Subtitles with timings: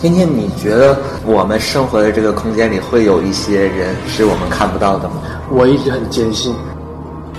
[0.00, 5.16] 天天，你觉得我们生活的这个空间里会有一些人是我们看不到的吗？
[5.50, 6.54] 我一直很坚信。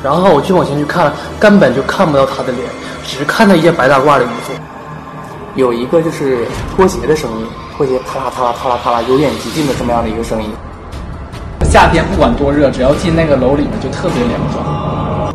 [0.04, 2.68] 然后我就往前去看，根本就看不到他的脸，
[3.06, 4.52] 只看到一件白大褂的衣服。
[5.56, 6.39] 有一个就是
[6.75, 7.48] 拖鞋的声音，
[7.78, 10.50] 拖鞋啪啦啪啦啪啦啪啦，由远及近的这么样的一个声音。
[11.64, 15.33] 夏天不管多热，只要进那个楼里面就特别凉爽。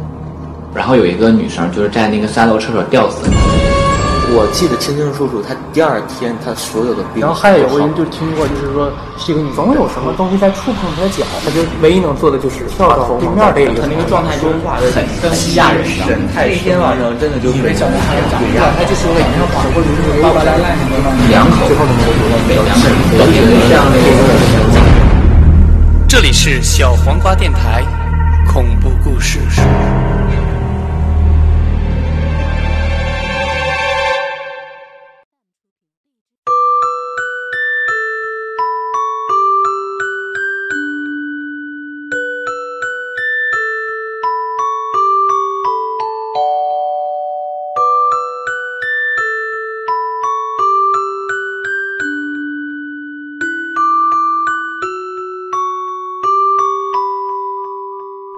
[0.74, 3.26] 然后有一个女生就是在那个三楼厕所吊死。
[4.34, 7.22] 我记得清清楚楚，他第二天他所有的病。
[7.22, 13.78] 然后还有个人就听过，就是说是一个女，总有什么东西在触碰他的脚，他就唯一能做的就是跳到对面这里。
[13.78, 16.50] 他那个状态说话的很跟吓人，神态。
[16.50, 20.98] 那天晚上真的就以为小男孩长大，他就说了一句话，或者是巴巴烂烂什么
[21.30, 23.38] 两口，最后都没有说没有两口，都是
[23.70, 24.18] 这样的一个。
[26.10, 27.86] 这里是小黄瓜电台，
[28.50, 29.38] 恐怖故事。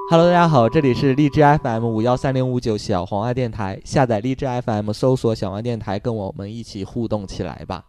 [0.09, 3.81] Hello，大家好，这里是荔枝 FM 五幺三零五九小黄爱电台。
[3.85, 7.83] 下载荔枝 FM，搜索小黄电台，跟我们一起互动起来吧。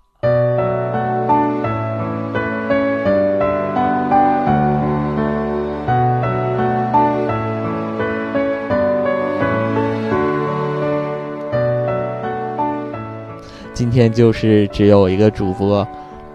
[13.76, 15.88] 今天就是只有一个主播，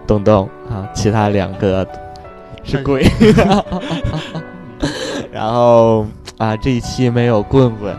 [0.07, 1.85] 东东啊，其他两个
[2.63, 3.03] 是鬼。
[5.33, 6.05] 然后
[6.37, 7.95] 啊，这一期没有棍棍，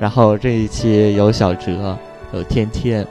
[0.00, 1.96] 然后这一期有小哲，
[2.32, 3.06] 有天天，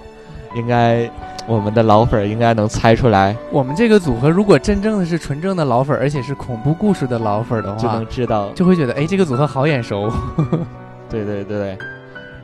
[0.55, 1.09] 应该
[1.47, 3.33] 我们的老粉儿应该能猜出来。
[3.49, 10.11] 我们这个组合如果真正的是纯正的老粉儿，而且是恐怖故事的老粉儿的话，就能知道，就会觉得哎，这个组合好眼熟。
[11.09, 11.77] 对对对，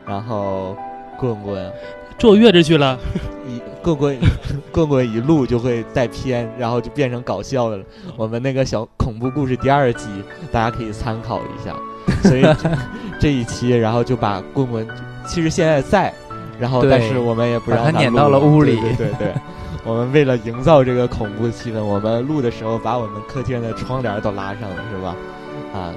[0.06, 0.78] 然后
[1.18, 1.72] 棍棍
[2.18, 2.98] 坐月子去了。
[3.48, 4.18] 一棍棍
[4.72, 7.84] 棍棍一录就会带偏，然后就变成搞笑的了。
[8.16, 10.08] 我们那个小恐怖故事第二集，
[10.52, 11.74] 大家可以参考一下。
[12.24, 12.44] 所以
[13.20, 14.88] 这一期，然后就把棍棍，
[15.26, 16.14] 其实现在在，
[16.60, 18.76] 然后但是我们也不让他他撵到了屋里。
[18.98, 19.34] 对对，
[19.86, 25.16] 我们为了营造这个恐怖气氛，我们录的时候把我们客厅的窗帘都拉上了，是吧？
[25.74, 25.94] 啊，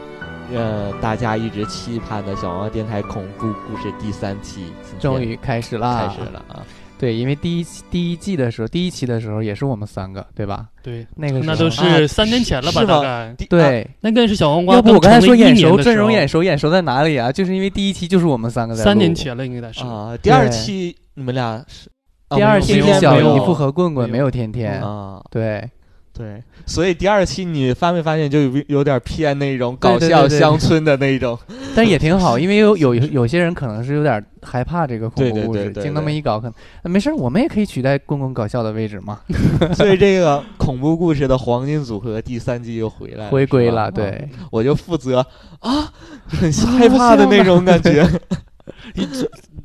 [0.55, 6.63] 呃，大家一直期盼的小王电台恐怖故事第三期终于开始了，开始了啊！
[6.99, 10.67] 对，因为第一期第一季的时候，第一期的时候也是我们三个，对吧？
[10.83, 12.85] 对，那个那都是三年前了吧？
[12.85, 14.75] 大概对，那更是小黄瓜。
[14.75, 17.33] 要不我刚才说眼熟，阵容眼熟，眼熟在哪里啊？
[17.33, 20.15] 就是因为第一期就是我们三个在三年前了，应该是啊。
[20.23, 21.89] 第二期你们俩是
[22.37, 25.71] 第二期小姨夫和棍棍没有天天啊，对。
[26.13, 31.39] 对，所以第二期你发没发现就有有点偏那种搞笑乡村的那种，
[31.75, 39.21] 但也挺好，因为有有有些人可能是有点害怕这个恐怖故事，听那么一搞，可能没事，我们也可以取代公共搞笑的位置嘛。
[39.75, 43.91] 所以这个恐怖故事的黄金组合第三季又回来了，回归了。
[43.91, 45.25] 对，我就负责
[45.61, 45.91] 啊，
[46.27, 48.07] 很 害怕的那种感觉。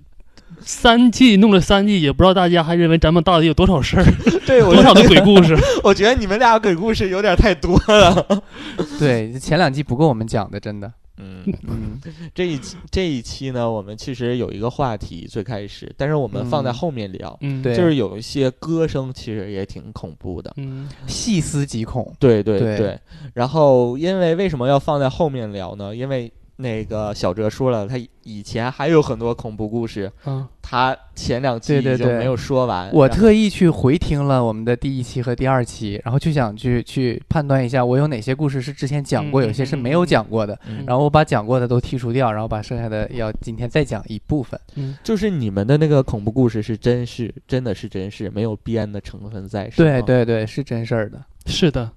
[0.66, 4.06] 三季弄了三季，也不知道大家还认为咱们到底有多少事儿，
[4.48, 5.56] 对，多少的鬼故事。
[5.84, 8.44] 我觉得你们俩鬼故事有点太多了。
[9.00, 10.92] 对，前两季不够我们讲的，真的。
[11.18, 12.02] 嗯嗯，
[12.34, 17.38] 这一期这一期呢，我们其实有一个话题最开始，但是我们放在后面聊。
[17.42, 20.52] 嗯，对，就是有一些歌声其实也挺恐怖的。
[20.58, 22.12] 嗯，细思极恐。
[22.20, 23.00] 对对对。
[23.34, 25.96] 然后，因为为什么要放在后面聊呢？
[25.96, 26.32] 因为。
[26.58, 32.90] 那个小哲说了，他以前还有很多恐怖故事，嗯，他前两期已经没有说完。
[32.94, 40.58] 我特意去回听了我们的第一期和第二期，然后就想去去判断一下，我有哪些故事是之前讲过，有些是没有讲过的。
[40.88, 44.60] 然后我把讲过的都剔除掉，然后把剩下的要今天再讲一部分。
[44.76, 49.68] 嗯，就是你们的那个恐怖故事是真事，真的是真事，没有编的成分在。
[49.76, 51.22] 对对对，是真事儿的。
[51.48, 51.92] 是的，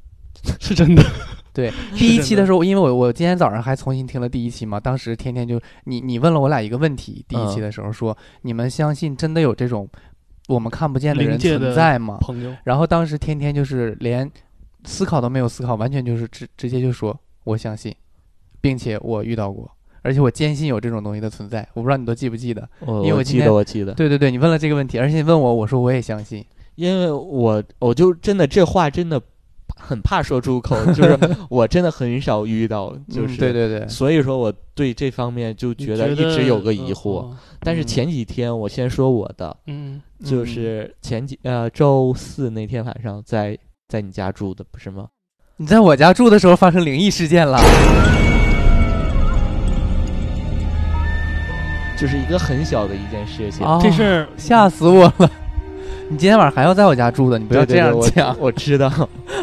[0.61, 1.03] 是真的。
[1.59, 9.89] 对， 第一期的时候，因为我我今天早上还重新听了第一期嘛，当时天天就你你问了我俩一个问题，第一期的时候说，你们相信真的有这种
[10.47, 12.19] 我们看不见的人存在吗？
[12.21, 14.31] 朋友，然后当时天天就是连
[14.85, 17.93] 思考都没有思考，完全就是直直接就说我相信，
[18.61, 19.69] 并且我遇到过，
[20.03, 21.69] 而且我坚信有这种东西的存在。
[21.75, 22.69] 我不知道你都记不记得？
[22.87, 23.93] 因为我记得，我记得。
[23.95, 26.47] 对对对，你问了这个问题，而且你问我，我说我也相信，
[26.77, 29.21] 因为我我就真的这话真的。
[29.79, 37.25] 很怕说出口， 就是我真的很少遇到，就是、嗯对对对，所以说我对这方面就觉得一直有个疑惑。
[37.31, 43.59] 嗯但是前几天我先说我的，嗯，就是前几呃周四那天晚上在
[43.89, 45.07] 在你家住的不是吗？
[45.57, 47.59] 你在我家住的时候发生灵异事件了，
[52.01, 53.67] 就是一个很小的一件事情。
[53.67, 55.31] 啊这事儿吓死我了！
[56.11, 58.37] 你今天晚上还要在我家住的，你不要这对对对我样讲。
[58.41, 58.91] 我知道。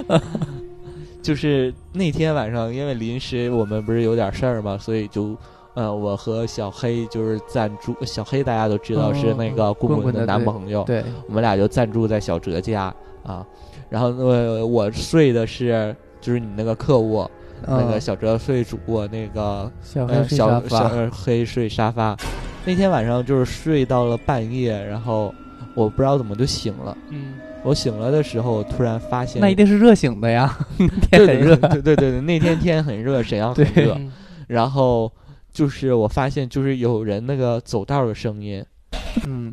[1.21, 5.35] 就是那天晚上，因为临时我们不是有点事儿嘛，所以就，
[5.75, 7.95] 呃，我和小黑就是暂住。
[8.03, 13.45] 小黑大家都知道是那个棍棍的男朋友，对，我们俩就暂住在小哲家啊。
[13.89, 17.29] 然后呃，我睡的是就是你那个客卧，
[17.67, 20.62] 那个嗯小哲睡主卧，那个小黑呃小
[21.12, 22.15] 黑睡沙发。
[22.65, 25.33] 那天晚上就是睡到了半夜，然后
[25.75, 26.98] 我不知道怎么就醒了。
[27.12, 27.33] 嗯，
[27.63, 30.57] 我醒了的时候，突然发现那一定是热醒的呀，
[31.12, 31.56] 对天很热。
[31.56, 33.94] 对对对对，那天天很热，沈阳很热。
[34.00, 34.12] 嗯
[34.48, 35.12] 然后
[35.51, 38.63] 就是我发现，就是有人那个走道的声音，
[39.25, 39.51] 嗯，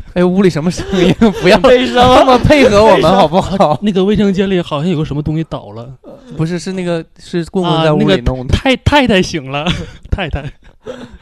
[0.14, 1.14] 哎，屋里什么声音？
[1.42, 3.78] 不要 为什这么配合我们好不好？
[3.82, 5.88] 那个卫生间里好像有个什么东西倒了，
[6.36, 9.64] 不是，是那个是棍棍啊在屋里弄的，太太太醒了，
[10.10, 10.44] 太太，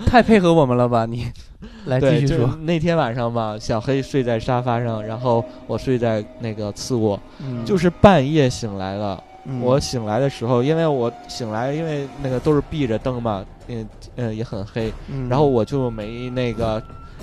[0.06, 1.06] 太配合我们了吧？
[1.06, 1.26] 你
[1.86, 2.48] 来，继续说。
[2.62, 9.22] 那天晚上吧，小黑睡在沙发上，然后我睡在那个次卧，嗯就是半夜醒来了。
[9.46, 16.80] 嗯我醒来的时候，因为我醒来，因为那个都是闭着灯嘛，嗯嗯也很黑，嗯然后我就没那个，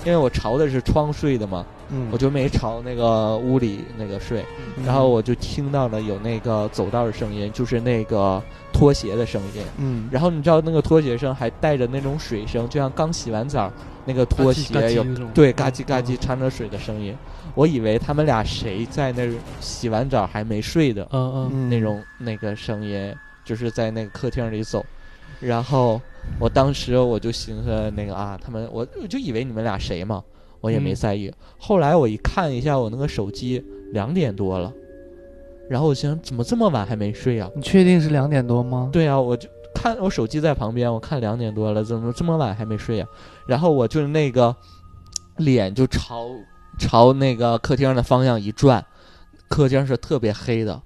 [0.08, 2.08] 因为我朝的是窗睡的嘛，嗯。
[2.10, 4.42] 我就没朝那个屋里那个睡，
[4.86, 9.62] 然后我就听到了有那个走道的声音，就是那个拖鞋的声音。
[9.76, 10.08] 嗯。
[10.10, 13.70] 然后你知道那个拖鞋声还带着那种水声，就像刚洗完澡
[14.06, 16.18] 那个拖鞋有对嘎叽嘎叽嗯。
[16.18, 17.14] 掺着水的声音。
[17.54, 19.28] 我以为他们俩谁在那
[19.60, 21.68] 洗完澡还没睡的嗯嗯嗯。
[21.68, 23.14] 那种那个声音，
[23.44, 24.82] 就是在那个客厅里走。
[25.38, 26.00] 然后
[26.40, 30.22] 我当时我就寻思那个啊，他们我我就以为你们俩谁嘛，
[30.60, 31.32] 我也没嗯在意。
[31.58, 34.72] 后来我一看一下我那个手机，两点多了，
[35.68, 37.50] 然后我想怎么这么晚还没睡啊？
[37.56, 38.88] 你确定是两点多吗？
[38.92, 43.08] 对啊，我就看我手机在旁边，我看两点多了，怎么这么晚还没睡啊？
[43.46, 44.54] 然后我就那个
[45.38, 46.28] 脸就朝
[46.78, 48.84] 朝那个客厅的方向一转，
[49.48, 50.80] 客厅是特别黑的，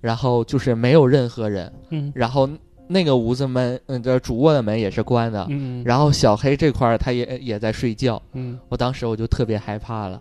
[0.00, 2.48] 然后就是没有任何人，嗯然后
[2.92, 8.58] 那个屋子门，嗯，这主卧的门也是关的，嗯，然后小黑这块儿他也也在睡觉，嗯。
[8.68, 10.20] 我当时我就特别害怕了。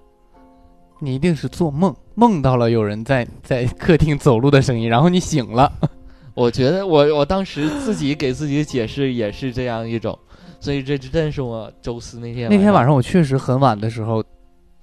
[1.00, 5.72] 你一定是做梦，梦到了有人在在客厅走路的声音，然后你醒了。
[6.34, 10.18] 我觉得我我当时自己给自己解释也是这样一种，
[10.60, 14.24] 所以这真是我周四那天那天晚上上我确实很晚的时候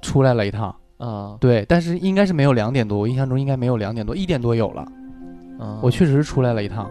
[0.02, 1.36] 出来了一趟，啊。
[1.40, 4.86] 对，但是应该是没有两点多，我印象中应该没有两点多，一点多有了。
[5.60, 6.90] 嗯，我确实是出来了一趟，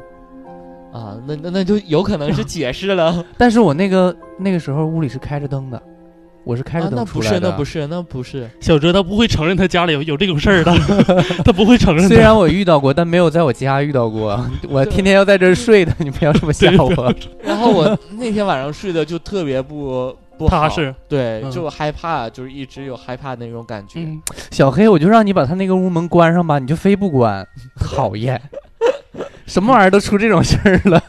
[0.92, 3.24] 啊，那那那就有可能是 解释了。
[3.38, 5.82] 但是我那个那个时候屋里是开着灯的，
[6.44, 7.52] 我是开着啊，那灯出来的。
[7.52, 8.50] 不是，那不是，那不是。
[8.62, 10.74] 小哲他不会承认他家里有有这种事儿的，
[11.44, 12.08] 他不会承认。
[12.08, 14.40] 虽然我遇到过，但没有在我家遇到过。
[14.70, 17.14] 我天天要在这儿睡的，你不要这么吓我。
[17.44, 24.00] 然后我那天晚上睡的就特别不不好踏实，对，嗯就害怕，就是一直有害怕那种感觉。
[24.00, 27.46] 嗯，小黑，我就让你把他那个屋门关上吧，你就非不关，
[27.80, 28.40] 讨厌！
[29.48, 31.04] 什么玩意儿都出这种事儿了。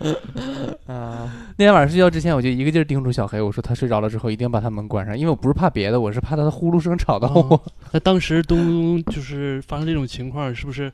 [0.86, 7.54] 啊，那天晚上睡觉之前，我就一个劲儿叮嘱小黑，我说他睡着了之后一定把他门关上，因为我不是怕别的，我是怕他的呼噜声吵到我。
[7.54, 7.60] 哦
[7.92, 10.90] 那当时都就是发生这种情况，是不是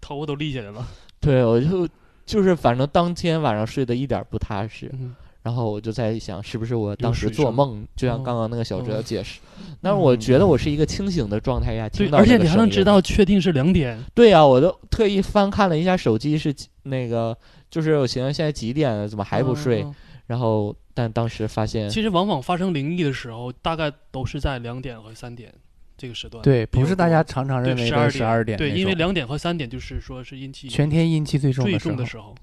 [0.00, 0.86] 头发都立起来了？
[1.20, 1.88] 对，我就
[2.24, 9.40] 就是反正当天晚上睡得一点不踏实，嗯然后我就在想，是不是我当时做梦，就像哦刚刚那个小哲哦解释。
[9.80, 13.98] 但是我觉得我是一个清醒的状态下，听到而且你还能知道确定是两点。
[14.14, 17.36] 对呀、我都特意翻看了一下手机是那个，
[17.70, 19.82] 就是我寻思现在几点了，怎么还不睡？
[19.82, 19.94] 嗯
[20.28, 25.50] 然后但当时发现，其实往往发生灵异的时候，大概都是在两点和三点
[25.96, 26.42] 这个时段。
[26.42, 31.94] 对，不是大家常常认为对的十二点对，因为两点和三点就是说是阴气全天阴气最重最的时候。
[31.94, 32.34] 重的时候。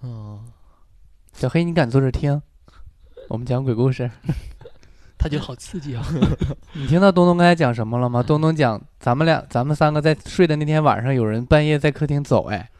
[0.00, 0.40] 嗯，
[1.36, 2.40] 小黑，你敢坐这儿听？
[3.28, 4.10] 我们讲鬼故事。
[5.18, 6.02] 他觉得好刺激啊！
[6.72, 8.22] 你听到东东刚才讲什么了吗？
[8.22, 12.70] 东东讲咱们俩，咱们三个在睡的那天晚上，有人半夜在客厅走，哎，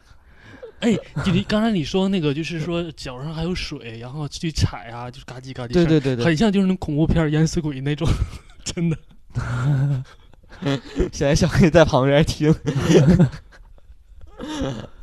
[0.79, 8.07] 哎，就你刚才你说那个，就是说脚上还有水，然后去踩啊，就是嘎叽嘎叽声，对对对对，很像就是那恐怖片儿淹死鬼那种，
[8.65, 8.97] 真的。
[11.11, 12.51] 现在小黑在旁边听。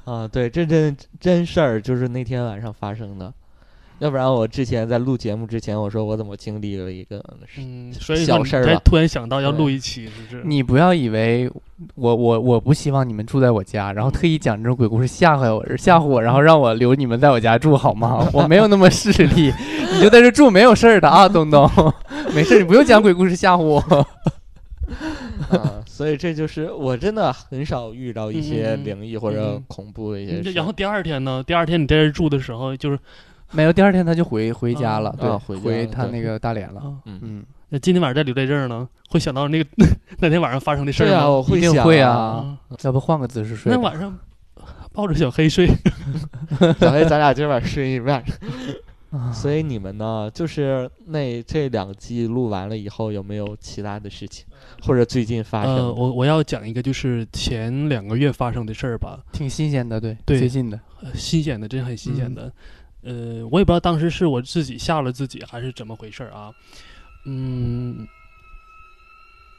[0.04, 3.32] 啊，对，这真真事儿，就是那天晚上发生的。
[4.00, 7.24] 要不然我之前在录节目之前，我说我怎么经历了一个
[7.56, 10.42] 嗯，所以小事儿吧你才突然想到要录一期，是不是？
[10.44, 11.50] 你不要以为
[11.94, 18.28] 我我我不希望你们住在我家，然后特意讲这种鬼故事吓唬我吓唬我，然后让我留你们在我家住好吗？
[18.32, 19.52] 我没有那么势利，
[19.92, 21.70] 你就在这住没有事儿的啊，东东，
[22.34, 23.80] 没事，你不用讲鬼故事吓唬我。
[25.48, 30.50] 啊，所以这就是我真的很少遇到一些嗯嗯嗯灵异或者嗯恐怖的一些事。
[30.50, 31.42] 嗯然后第二天呢？
[31.46, 32.98] 第二天你在这住的时候，就是
[33.52, 36.80] 没有，第二天他就回回家了，啊对，回家了对回他那个大连了。
[36.80, 39.68] 啊，嗯，嗯，那今天晚上再留在这儿呢，会想到那个
[40.18, 41.30] 那天晚上发生的事儿对啊，吗？
[41.30, 42.10] 我会想一定会啊。
[42.10, 43.76] 啊，要不换个姿势睡吧？
[43.76, 44.18] 那晚上
[44.92, 45.66] 抱着小黑睡，
[46.78, 48.22] 小黑，咱俩今晚睡一晚。
[49.10, 50.28] 啊所以你们呢？
[50.34, 54.44] 就是那这两季录完了以后，有没有其他的事情，
[54.82, 55.82] 或者最近发生的？
[55.82, 60.80] 呃，我我要讲一个就是前两个月发生的事儿吧，挺新鲜的，对，对最近的。
[61.00, 62.50] 呃新鲜的，真很新鲜的。
[63.04, 66.50] 呃，我也不知道当时是我自己吓了自己，还是怎么回事儿啊？
[67.24, 68.06] 嗯，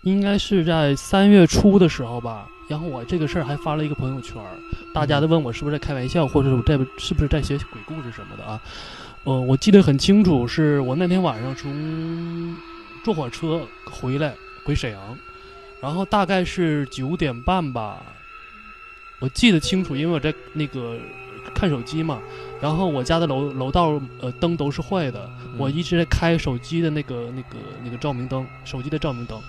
[0.04, 2.48] 应该是在三月初的时候吧。
[2.68, 4.58] 然后我这个事儿还发了一个朋友圈儿，
[4.92, 8.60] 大家都问我是不是在开玩笑，或者是我在是不是在写鬼故事什么的啊。
[9.24, 12.56] 呃，我记得很清楚，是我那天晚上从
[13.04, 13.62] 坐火车
[13.92, 14.34] 回来
[14.64, 15.18] 回沈阳，
[15.80, 18.02] 然后大概是九点半吧，
[19.20, 20.98] 我记得清楚，因为我在那个
[21.56, 22.20] 看手机嘛，
[22.62, 29.40] 然后我家的楼楼道呃灯都是坏的，我一直在开手机的那个那个那个照明灯，手机的照明灯。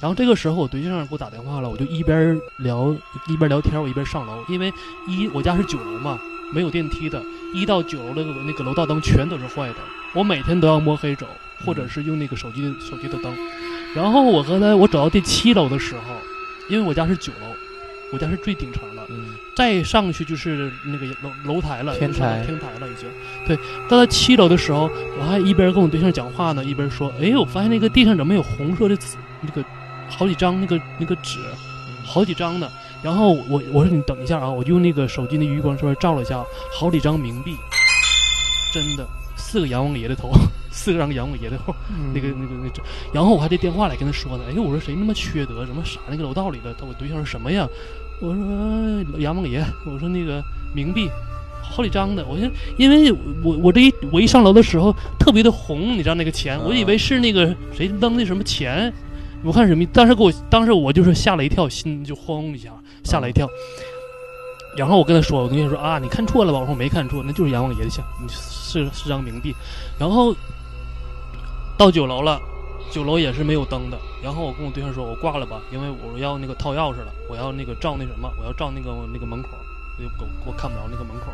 [0.00, 2.94] 然后这个时候我对象给我打电话了，我就一边聊
[3.26, 4.72] 一边聊天，我一边上楼，因为
[5.08, 6.16] 一我家是九楼嘛，
[6.54, 7.20] 没有电梯的，
[7.52, 9.76] 一到九楼的那个那个楼道灯全都是坏的，
[10.14, 11.26] 我每天都要摸黑走，
[11.66, 13.36] 或者是用那个手机手机的灯。
[13.92, 16.14] 然后我和他我走到第七楼的时候，
[16.68, 17.52] 因为我家是九楼，
[18.12, 18.82] 我家是最顶层
[19.58, 23.08] 再上去就是那个楼楼台了，天台天台了已经。
[23.44, 24.88] 对，到了七楼的时候，
[25.18, 29.64] 我还一边跟我对象讲话呢，一边说：“哎，我发现那个地上怎么有红色的纸，那个
[30.08, 31.40] 好几张那个那个纸，
[32.06, 32.70] 好几张呢。”
[33.02, 36.40] 然后我我说你等一下啊，我就用那个手机的余光说照了一下，
[36.72, 37.56] 好几张冥币，
[38.72, 40.30] 真的四个阎王爷的头，
[40.70, 41.58] 四个张阎王爷的
[42.14, 42.80] 那个那个那个，
[43.12, 46.72] 然后我还在电话里跟他说呢，哎，我说谁那么缺德，怎么傻那个楼道里的？
[46.78, 47.66] 他我对象说什么呀？
[48.20, 50.42] 我说呃阎王爷，我说那个
[50.74, 51.08] 冥币，
[51.62, 52.24] 好几张的。
[52.26, 58.92] 我说因为我我这一我一上楼的时候特别的红，你知道那个钱，我以为是那个谁扔的什么钱，
[59.42, 62.70] 我看什么，当时给我当时我就是吓了一跳，心就轰一下，
[63.04, 63.48] 吓了一跳。
[64.76, 66.58] 然后我跟他说，我跟他说啊，你看错了吧？
[66.58, 69.52] 我说没看错，那就是阎王爷的像，是是张冥币。
[69.98, 70.34] 然后
[71.76, 72.40] 到九楼了，
[72.90, 73.98] 九楼也是没有灯的。
[74.22, 79.50] 然后我跟我对象说，我挂了吧，因为我要那个掏钥匙了，我要那个照那什么，我要照那个那个门口，
[79.98, 81.32] 我就我我看不着那个门口。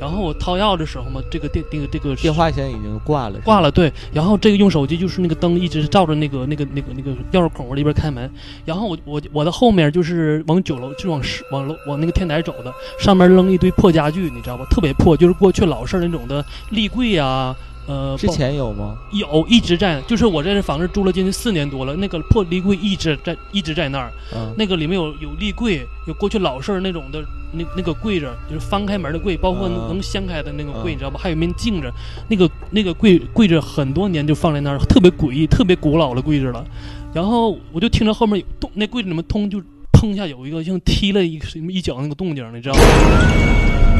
[0.00, 3.92] 然后我掏钥匙的时候嘛，这个电这个这个电话现在已经挂了，挂了，对。
[4.12, 8.28] 然后这个用手机就是那个灯一直照着那个那个那个那个钥匙孔往里边开门。
[8.64, 14.66] 然后我我我的后面就是往九楼就往十往楼往那个天台走的，上面扔一堆破家具，你知道吧？
[14.68, 17.54] 特别破，就是过去老式那种的立柜呀、
[17.86, 18.96] 呃，之前有吗？
[19.12, 24.10] 有一直在，就是我在这房子住了将近四年多了，那个破立柜一直在一直在那儿。
[24.34, 27.22] 嗯，那个里面有有立柜，有过去老式那种的
[27.52, 31.20] 那那个柜子，就是翻开门的柜，包括能掀开的那个柜，嗯你知道吧？
[31.22, 31.92] 还有一面镜子，
[32.28, 36.64] 那个那个柜柜子很多年就放在那儿，特别诡异、特别古老的柜子了。
[37.12, 39.60] 然后我就听着后面有动，那柜子里面通就
[39.92, 43.93] 砰一下有一个像踢了一什么一脚那个动静，你知道吗？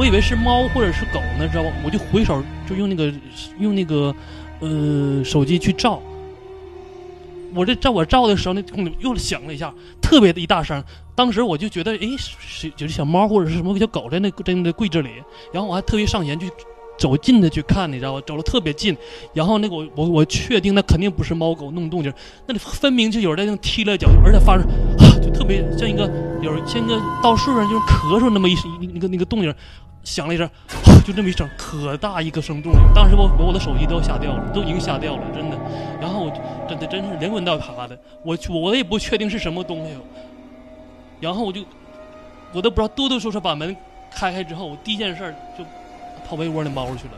[0.00, 1.70] 我以为是猫或者是狗呢，知道吧？
[1.84, 3.12] 我就回手就用那个
[3.58, 4.14] 用那个
[4.60, 6.00] 呃手机去照。
[7.54, 10.82] 我这照我照的时候，那空里又响了一下，特别的一大声。
[11.14, 15.10] 当时我就觉得，诶，是是就是小猫或者是什么小狗在那在那柜子里。
[15.52, 16.50] 然后我还特别上前去
[16.98, 18.22] 走近的去看，你知道吧？
[18.26, 18.96] 走的特别近。
[19.34, 22.10] 然后那个我我我确定那肯定不是猫狗弄动静，
[22.46, 24.64] 那里分明就有人在那踢了脚，而且发生
[24.96, 28.64] 啊，就特别像一个有像一个到树上就是咳嗽那么一声
[28.94, 29.54] 那个那个动静。
[30.02, 30.48] 响了一声，
[31.04, 32.72] 就这么一声，可大一个声动。
[32.94, 35.58] 当时我把我的手机都要吓掉了，都已经吓掉了，真的。
[36.00, 36.36] 然后我就
[36.68, 39.96] 真的真是连滚带爬的，我我也不确定是什么东西。
[41.20, 41.62] 然后我就
[42.52, 43.76] 我都不知道，哆哆嗦嗦把门
[44.10, 45.64] 开开之后，我第一件事就
[46.26, 47.12] 跑被窝里猫去了，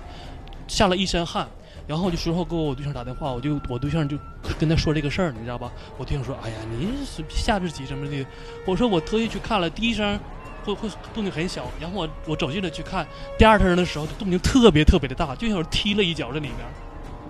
[0.67, 1.47] 下了一身汗。
[1.85, 4.17] 然后我就随后给我对象打电话，我就我对象就
[4.59, 5.71] 跟他说这个事儿，你知道吧？
[5.99, 8.25] 我对象说：“哎呀，你是下着急什么的。”
[8.65, 10.19] 我说我特意去看了，第一声
[10.64, 13.07] 会会动静很小，然后我我走进来去看，
[13.38, 16.59] 第二声的时候动静特别特别的大，就像有人踢了一脚在里面。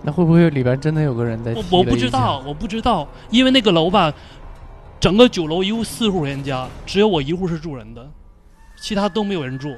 [0.02, 1.52] 那会不会里边真的有个人在？
[1.52, 4.12] 我我不知道，我不知道，因为那个楼吧，
[4.98, 8.10] 整个九楼一共四户人家，只有我一户是住人的，
[8.80, 9.76] 其他都没有人住。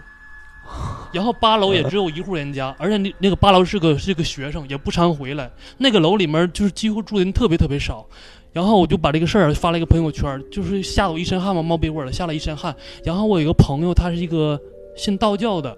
[1.12, 5.50] 然后八楼也只有一户人家，而且那那个八楼是个是个学生，也不常回来。
[5.76, 8.06] 那个楼里面就是几乎住的人特别特别少。
[8.54, 12.74] 然后我就把这个事儿发了一个朋友圈，就是吓得我一身汗嘛，冒被窝了，吓了一身汗。
[13.04, 14.58] 然后我有一个朋友，他是一个
[14.96, 15.76] 信道教的，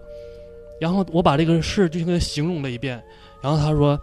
[0.79, 3.03] 然后我把这个事儿就跟他形容了一遍，
[3.41, 3.99] 然后他说，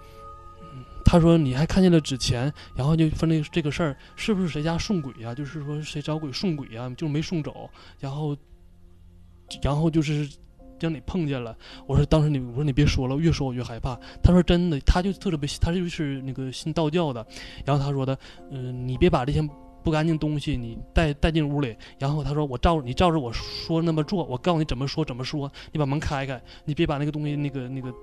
[1.06, 8.36] 他说你还看见了纸钱，然后就分这这个事儿是不是谁家送鬼呀、就是说谁找鬼送鬼呀、就没送走，然后，
[9.62, 10.28] 然后就是
[10.84, 11.56] 让你碰见了。
[11.88, 13.98] 我说当时你我说你别说了，越说我越害怕。
[14.22, 17.26] 他说真的，他就特别他就是那个信道教的，
[17.64, 18.18] 然后他说的，
[18.52, 19.42] 嗯、你别把这些
[19.82, 21.74] 不干净东西你带带进屋里。
[21.98, 27.94] 然后他说我照你照着我说那么做，我告诉你怎么说怎么说，你把门开开，你别把那个东西那个那个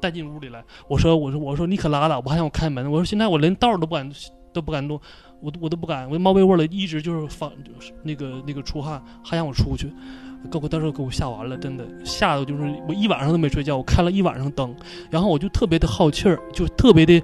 [0.00, 0.64] 带进屋里来。
[0.88, 2.90] 我说我说我说你可拉倒，我还让我开门。
[2.90, 4.10] 我说现在我连道都不敢
[4.52, 5.00] 都不敢动，
[5.40, 9.92] 我都我都不敢，我猫被窝里一直就是放就是那个那个出汗，还让我出去。
[10.50, 14.74] 给我当时给我吓完了，真的吓得就是我一晚上都没睡觉，我开了一晚上灯，
[15.10, 17.22] 然后我就特别的好气儿，就特别的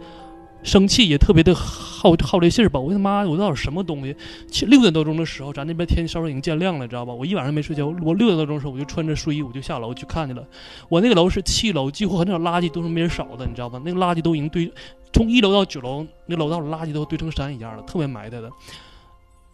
[0.63, 2.79] 生气，也特别的好好这信儿吧。
[2.79, 4.15] 我他妈我到底什么东西？
[4.51, 7.13] 七六点多钟的时候，咱那边天稍微已经渐亮了，你知道吧？
[7.13, 10.45] 我一晚上没睡觉，我六点多钟的时候我就穿着睡衣我就下楼去看去了。
[10.89, 13.81] 我那个楼是七楼，几乎很少垃圾都是没人扫的，你知道吧？
[13.85, 14.71] 那个垃圾都已经堆，
[15.13, 18.51] 从一楼到九楼，那楼道的垃圾都堆成山一样了，特别埋汰的。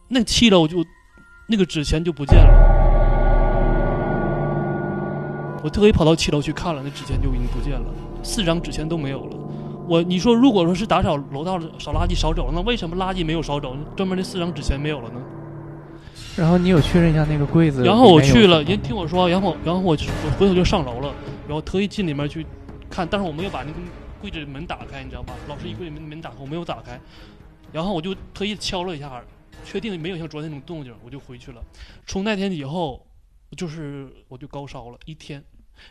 [0.08, 0.84] 那七楼就
[1.48, 2.91] 那个纸钱就不见了。
[5.62, 9.36] 我特意跑到七楼去看了，那纸钱就已经不见了，四张纸钱都没有了。
[9.88, 13.76] 我你说，如果说是打扫楼道扫垃圾扫走了，那为什么垃圾没有扫走？
[13.96, 15.20] 专门那四张纸钱没有了呢？
[16.36, 17.84] 然后你有确认一下那个柜子？
[17.84, 21.12] 然后我去了，人听我说，然后然后我我回头就上楼了，
[21.46, 22.46] 然后特意进里面去
[22.88, 23.74] 看，但是我没有把那个
[24.20, 25.34] 柜子门打开，你知道吧？
[25.48, 26.98] 老师衣柜子门门打开，我没有打开，
[27.72, 29.22] 然后我就特意敲了一下，
[29.64, 31.60] 确定没有像昨天那种动静，我就回去了。
[32.06, 33.04] 从那天以后，
[33.56, 35.42] 就是我就高烧了一天。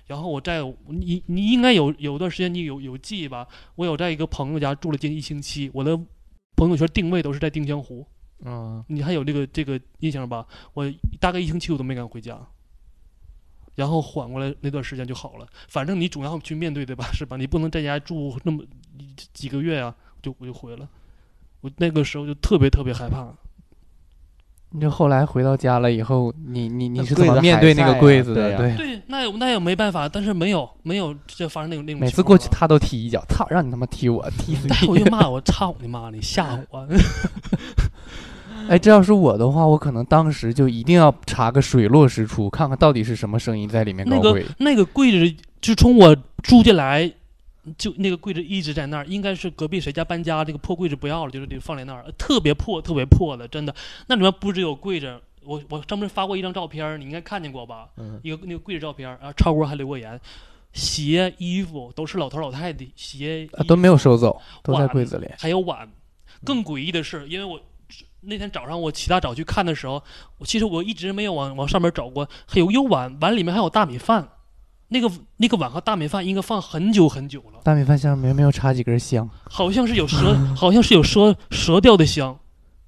[0.05, 3.47] 然后我在你你应该有有段时间你有有记忆吧？
[3.75, 5.97] 我有在一个朋友家住了近一星期，我的
[6.55, 8.05] 朋友圈定位都是在丁江湖。
[8.43, 10.47] 嗯，你还有这个这个印象吧？
[10.73, 12.39] 我大概一星期我都没敢回家，
[13.75, 15.47] 然后缓过来那段时间就好了。
[15.67, 17.37] 反正你总要去面对对吧， 是吧？
[17.37, 18.63] 你不能在家住那么
[19.33, 20.89] 几个月啊，就我就回了。
[21.61, 23.31] 我那个时候就特别特别害怕。
[24.73, 28.55] 你就后来回到家了以后，你你你是怎么面对那个柜子的？
[28.55, 34.69] 啊对呀对，那也那也没办法，但是没有没有就发生那种那种每次过去他都踢一脚，操，让你他妈踢我，踢死你！
[34.69, 36.87] 但我就骂我操你妈，你吓唬我。
[38.69, 44.45] 哎，这要是我的话，我可能当时就一定要查个水落石出，看看到底是什么声音在里面那个搞鬼。
[44.59, 47.11] 那个柜子就从我住进来，
[47.77, 53.73] 就那个柜子一直在那儿，应该是隔壁谁家搬家，这个破柜子不要了，就是得放在那儿，特别破，特别破的，真的。
[54.07, 57.89] 那里面不只有柜子，我我专门发过一张照片，你应该看见过吧？
[57.97, 60.19] 嗯一个那个柜子照片儿，然后超哥还留过言，
[60.73, 65.27] 鞋、衣服都是老头老太太的鞋，啊都没有收走，都在柜子里。
[65.37, 65.87] 还有碗。
[66.43, 67.61] 更诡异的是，因为我
[68.21, 70.01] 那天早上我起大早去看的时候，
[70.39, 74.27] 我其实我一直没有往往上面找过，还有有碗，碗里面还有大米饭，
[74.93, 82.37] 那个那个碗和大米饭应该放很久很久了，大米饭上面没有插几根香好像是有 蛇，好像是有蛇蛇掉的香。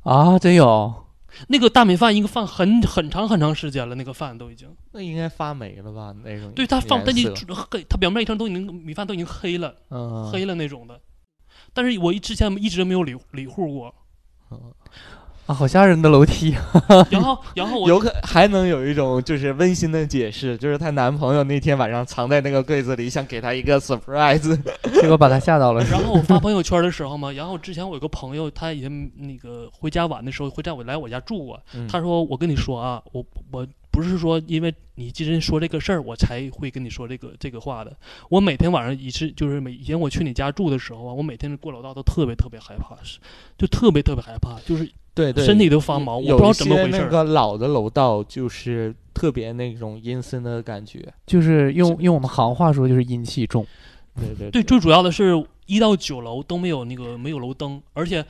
[0.01, 0.37] 啊？
[0.37, 0.93] 真有？
[1.47, 6.13] 那个大米饭应该放很很长很长时间了，那个饭都已经那应该发霉了吧？
[6.25, 10.99] 那种对它放，但颜你色黑，它表面一层都已经米饭都已经黑了，嗯黑了那种的。
[11.73, 13.95] 但是我之前一直没有理理户过，
[15.45, 16.55] 啊，好吓人的楼梯！
[17.11, 24.57] 然后然后我有可还能有一种就是温馨的解释，就是她男朋友那天晚上藏在那个柜子里，想给她一个 surprise。
[25.01, 25.83] 结果把她吓到了。
[25.85, 31.59] 然后我发 朋友圈的时候嘛，然后之前我有个朋友，他以前那个回家晚的时候会在我来我家住过。
[31.73, 37.93] 嗯他说：“我跟你说啊，我我不是说因为你今天说这个事儿，我才会跟你说这个这个话的。
[38.29, 43.19] 我每天晚上一次就是每以前我去你家住的时候啊，我每天过楼道都特别特别害怕，是
[43.57, 47.03] 就特别特别害怕，就是对对，身体都发毛，我不知道有一些怎么回事儿。
[47.03, 51.07] 那个老的楼道就是特别那种阴森的感觉。
[51.25, 53.65] 就是用用我们行话说，就是阴气重。
[54.15, 55.33] 对对对，最主要的是
[55.65, 58.23] 一到九楼都没有那个没有楼灯，而且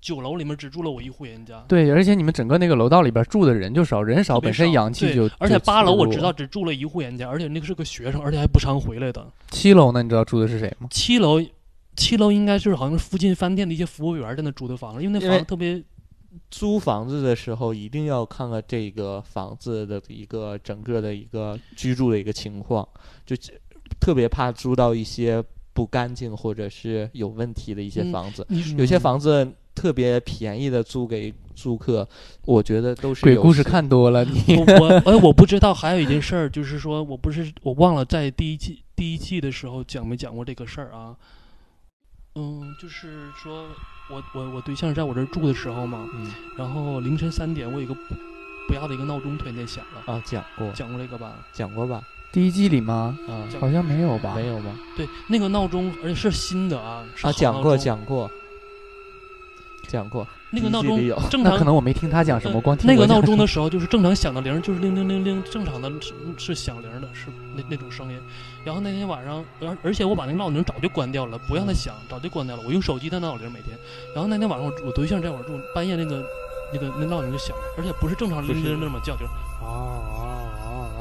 [0.00, 1.64] 九楼里面只住了我一户人家。
[1.68, 9.26] 对，而且你们整个那个楼道里边住的人就少，人少，本身阳气就而且八楼我知道只住了一户人家，而且那个是个学生，而且还不常回来的。
[9.50, 10.88] 七楼呢，你知道住的是谁吗？
[10.90, 11.40] 七楼，
[11.96, 15.80] 七楼应该是好像是附近饭店的一些服务员在那租的房子，因为那房子特别
[16.50, 22.86] 租房子的时候一定要看看这个房子的一个整个的一个居住的一个情况，
[23.24, 23.34] 就
[24.00, 28.46] 特别怕租到一些不干净或者是有问题的一些嗯房子。
[28.48, 32.06] 你有些房子特别便宜的租给租客，
[32.44, 41.16] 我觉得都是鬼故事看多了，你 我我哎，我不知道还有一件事儿，就是说我不是我忘了在第一季第一季的时候讲没讲过这个事儿啊？
[42.34, 43.66] 嗯，就是说
[44.10, 48.14] 我我我对象在我这儿住的时候嘛，嗯然后凌晨三点我有一个不
[48.68, 51.32] 不要的一个闹钟突然间响了，啊讲过讲过这个吧？
[51.52, 52.02] 讲过吧？
[52.30, 53.18] 第一季里吗？
[53.26, 54.34] 啊，好像没有吧？
[54.36, 54.70] 没有吧？
[54.96, 58.30] 对，那个闹钟而且是新的啊，是啊，好讲过钟讲过
[59.88, 60.96] 讲过，那个闹钟
[61.30, 68.20] 正常那可能我没听他讲什么，呃光听那个闹钟的 时候，就是正常响的铃，就是铃铃铃铃，正常的是是响铃的，是那那种声音。
[68.64, 72.62] 然后那天晚上，而而且我把那个闹铃早就关掉了，不让它响，早就关掉了。
[72.66, 73.76] 我用手机的闹铃每天。
[74.14, 76.22] 然后那天晚上我我对象在我这住，半夜那个
[76.72, 79.32] 那个那闹铃就响了，而且不是正常铃铃那么叫，就是
[79.64, 80.37] 啊啊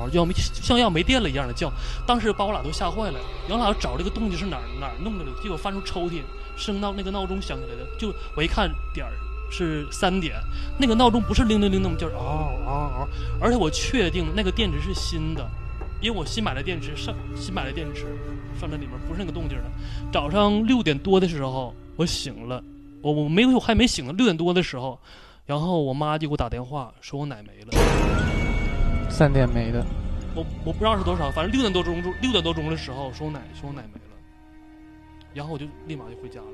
[0.07, 1.71] 啊啊，要没像要没电了一样的叫。
[2.05, 6.21] 当时把我俩都吓坏了，然后俩找这个动静是哪儿哪儿弄的了，结果翻出抽屉，
[6.55, 9.11] 声闹那个闹钟响起来的，就我一看点儿
[9.51, 10.35] 是三点，
[10.77, 13.07] 那个闹钟不是铃铃铃那么叫，嗷嗷嗷，
[13.39, 15.47] 而且我确定那个电池是新的，
[16.01, 18.05] 因为我新买的电池上新买的电池
[18.59, 19.63] 放在里面，不是那个动静的。
[20.11, 22.63] 早上六点多的时候我醒了，
[23.01, 24.99] 我我没有我还没醒呢，六点多的时候，
[25.45, 28.26] 然后我妈就给我打电话说我奶没了，
[29.09, 29.85] 三点没的，
[30.35, 34.15] 我我不知道是多少，反正六点多钟六点多钟的时候说我奶说我奶没了，
[35.33, 36.47] 然后我就立马就回家了。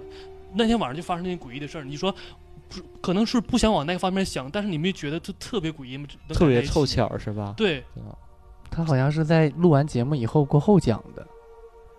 [0.54, 2.14] 那天晚上就发生那些诡异的事儿，你说。
[2.70, 6.08] 不，可能是不想往那个方面想，但是你没觉得就特别诡异吗？
[6.30, 7.54] 特别凑巧是吧？
[7.56, 7.84] 对，
[8.72, 11.28] 他好像是在录完节目以后过后讲的。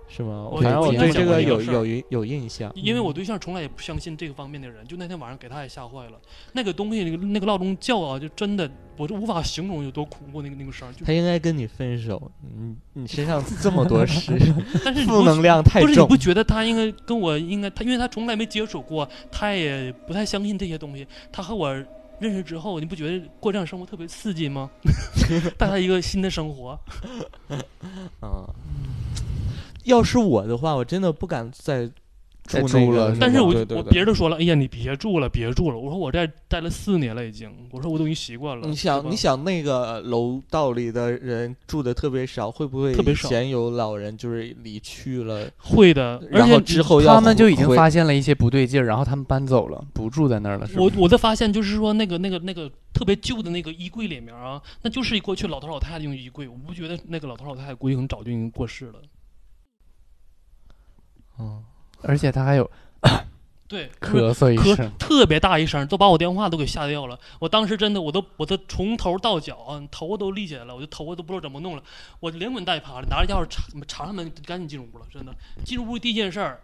[0.09, 0.49] 是吗？
[0.51, 2.71] 我反正我对这个有有有印象。
[2.75, 6.12] 因为我对象从来也不相信这个方面的人，就那天晚上给他也吓坏了。
[6.53, 10.90] 那个东西，那个那个闹钟叫啊，就真的，我就无法形容有多恐怖那个那个声。
[10.95, 14.33] 就他应该跟你分手，你你身上这么多事，
[14.85, 16.17] 但是负能量太不是你不。
[16.17, 21.07] 觉得他应该跟我应该他，因为他从来没接触过，他也不太相信这些东西。
[21.31, 21.71] 他和我
[22.19, 24.71] 认识之后，你不觉得过这样生活特别刺激吗？
[25.59, 26.79] 带他一个新的生活。
[28.21, 28.49] 啊，
[29.85, 31.90] 要是我的话，我真的不敢再
[32.47, 35.79] 再住那个了但是我我对对对别人都说了，哎呀，你别住了，别住了。
[35.79, 38.68] 我说我这待了四年了已经，我说我都已经习惯了。
[38.68, 56.47] 你想，你想那个楼道里的人住的特别少，会不会特别少嫌有老人就是离去了，会的，而然后且之后他们就已经发现了一些不对劲儿，然后他们搬走了，不住在那儿了，我我的发现就是说，那个那个那个特别旧的那个衣柜里面啊，那就是过去老头老太太用衣柜。
[56.47, 58.97] 我不觉得那个老头老太太估计可能早就已经过世了。
[61.38, 61.62] 嗯，
[62.03, 62.70] 而且他还有
[63.66, 67.18] 对，咳嗽一声，特别大一声，都把我电话都给吓掉了。
[67.40, 71.83] 我当时真的，我都我都从头到脚啊，头发都立起来了，我就头发都不知道怎么弄了，
[72.20, 75.07] 我连滚带爬的拿着钥匙插插上门，赶紧进屋了。
[75.11, 76.61] 真的，进入屋第一件事儿，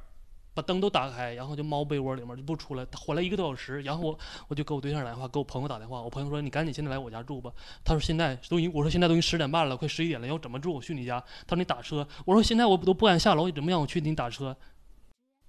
[0.53, 7.53] 把灯都打开，然后就猫被窝里面就不出来，回来一个多小时，然后我我就给我对象打电话，给我朋友打电话，我朋友说你赶紧现在来我家住吧。
[7.85, 10.75] 他说现在都已经，我说现在都已经十点半了，快十一点了，要怎么住？
[10.75, 11.21] 我去你家。
[11.47, 12.07] 他说你打车。
[12.25, 14.01] 我说现在我都不敢下楼，你怎么让我去？
[14.01, 14.57] 你打车。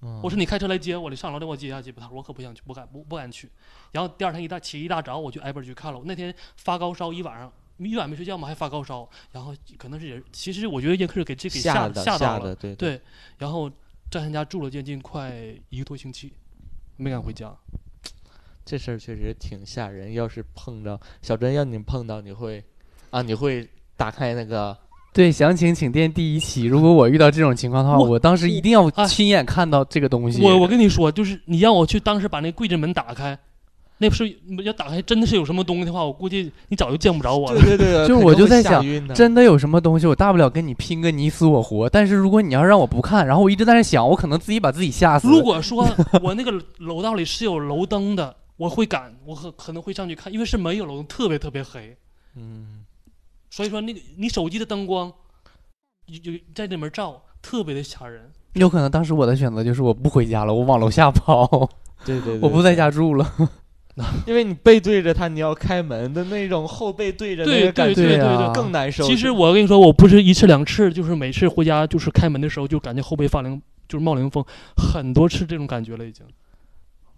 [0.03, 2.01] 嗯我说你开车来接我，你上楼给我接下去吧。
[2.01, 3.47] 他说我可不想去，不敢不不敢去。
[3.91, 5.99] 然后第二天一大起一大早，我去挨边去看了。
[5.99, 9.07] 我那天发高烧一晚上，一晚没睡觉嘛，还发高烧。
[9.31, 12.55] 然后可能是也，其实我觉得也是给这给吓的吓到了。
[12.55, 12.99] 对，
[13.37, 13.69] 然后
[14.11, 15.33] 在他家住了将近快
[15.69, 16.33] 一个多星期，
[16.97, 17.49] 没敢回家。
[18.65, 20.11] 这事儿确实挺吓人。
[20.13, 22.61] 要是碰到小珍，要你碰到，你会
[23.09, 24.77] 啊，你会打开那个
[25.13, 26.65] 对，详情请见第一期。
[26.65, 30.43] 如果我遇到这种情况的话，我我当时一定要哎亲眼看到这个东西。
[30.43, 33.39] 我我跟你说，就是你让我去当时把那柜子门打开，
[34.01, 37.61] 那不是要打开真的是有什么东西的话，我估计你早就见不着我了。
[37.61, 38.83] 对对对，就我就在想
[39.13, 41.87] 真的有什么东西，我大不了跟你拼个你死我活。
[41.87, 45.27] 但是如果你要让我不看，然后我一直在那想，我可能自己把自己吓死。
[45.27, 45.87] 如果说
[46.23, 51.95] 我那个楼道里是有楼灯的，我会敢，我可可能会上去看，因为是没有楼灯，特别特别黑。
[52.35, 52.83] 嗯，
[53.51, 55.13] 所以说那个你手机的灯光，
[56.07, 58.31] 有有在里面照，特别的吓人。
[58.53, 61.69] 有可能当时我的选择就是我不回家了，我往楼下跑，
[62.03, 63.31] 对对对，我不在家住了。
[64.25, 68.53] 因为你背对着他，你要开门的那种后背对着那对个感觉对对对啊对。
[68.61, 69.03] 更难受。
[69.03, 74.43] 其实我跟你说，我不是一次两次，就是每次回家就是开门的时候就感觉后背发凉，就是冒凉风，
[74.77, 76.25] 很多次这种感觉了已经。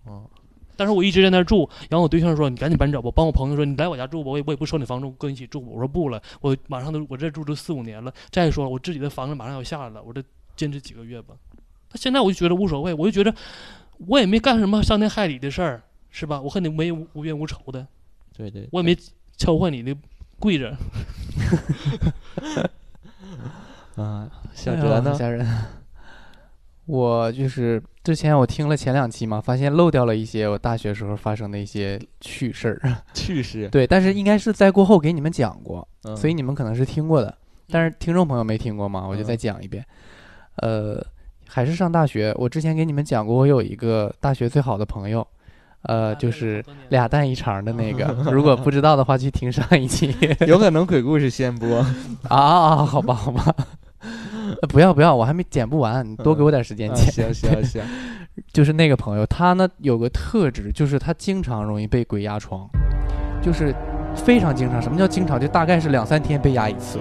[0.06, 0.24] 哦，
[0.76, 8.12] 但是我一直在那儿住，然后我对象说：“你赶紧搬走吧。”帮我朋友说：“你来我家住吧，我也我也不收你房租，跟你一起住吧。”我说：“不了，我马上都我这住都四五年了。
[8.32, 10.22] 再说了，我自己的房子马上要下来了，我这
[10.56, 11.36] 坚持几个月吧。”
[11.88, 13.38] 他现在我就觉得无所谓，我就觉得
[14.08, 16.40] 我也没干什么伤天害理的事儿，是吧？
[16.40, 17.86] 我和你没无无冤无仇的，
[18.38, 18.96] 对对，我也没
[19.36, 19.94] 敲坏你的
[20.40, 20.72] 柜子。
[23.96, 25.14] 啊，小哎呀哲呢？
[25.16, 25.46] 吓人。
[26.86, 32.98] 我就是之前我听了前两期嘛，发现漏掉了一些我大学时候发生的一些趣事儿。
[33.16, 37.36] 趣事，对，但是应该是在过后给你们讲过，嗯所以你们可能是听过的，
[37.70, 39.84] 但是听众朋友没听过嘛，我就再嗯讲一遍。
[40.58, 41.04] 呃，
[41.48, 45.26] 还是上大学，我之前给你们讲过，我有一个大学最好的朋友，
[45.84, 48.06] 呃，就是俩蛋一肠的那个。
[48.32, 50.16] 如果不知道的话，去听上一期。
[50.48, 51.78] 有可能鬼故事先播。
[52.30, 53.54] 啊啊，好吧，好吧。
[54.62, 57.34] 呃 不要不要，我还没剪不完，你多给我点时间啊剪。
[57.34, 57.82] 行行行，
[58.52, 62.68] 就是那个朋友，他呢有个特质，就是他经常容易被鬼压床，
[63.42, 63.74] 就是
[64.14, 64.82] 非常经常。
[64.82, 65.40] 什么叫经常？
[65.40, 67.00] 就大概是两三天被压一次，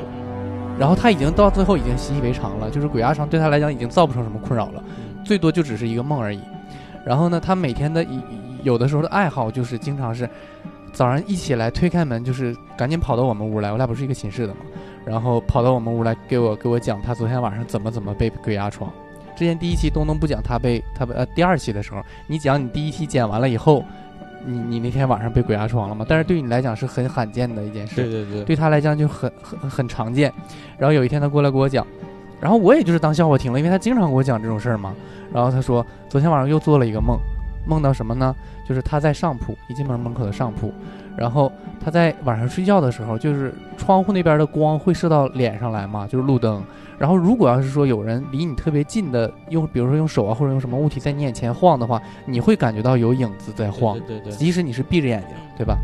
[0.79, 4.83] 然后他已经到最后已经习以为常了，就是鬼压床对他来讲已经造不成什么困扰了，
[5.25, 6.41] 最多就只是一个梦而已。
[7.05, 8.23] 然后呢，他每天的一
[8.63, 10.29] 有的时候的爱好就是经常是
[10.93, 14.61] 早上一起来推开门，就是赶紧跑到我们屋来，我俩不是一个寝室的嘛，
[15.05, 18.93] 然后跑到我们屋来给我给我讲他昨天晚上怎么怎么被鬼压床。
[19.35, 23.83] 之前第一期东东不讲他被他被呃第二期的时候，你讲你第一期剪完了以后，
[24.45, 26.05] 你你那天晚上被鬼压床了吗？
[26.07, 30.31] 但是对你来讲是很罕见的一件事，对对对，对他来讲就很很很常见。
[30.79, 31.87] 然后有一天他过来给我讲，
[32.39, 34.95] 然后我也就是当笑话听了，因为他经常给我讲这种事儿嘛。
[35.33, 37.19] 然后他说昨天晚上又做了一个梦，
[37.67, 38.35] 梦到什么呢？
[38.69, 40.73] 就是他在上铺，一进门门口的上铺，
[41.17, 46.63] 然后他在晚上睡觉的时候，就是窗户那边的光会射到脸上来嘛，就是路灯。
[46.99, 53.99] 然后如果要是说有人离你特别近的，用比如说用手啊或者用什么物体在你眼前晃的话，你会感觉到有影子在晃。
[54.01, 55.77] 对对对，即使你是闭着眼睛，对吧？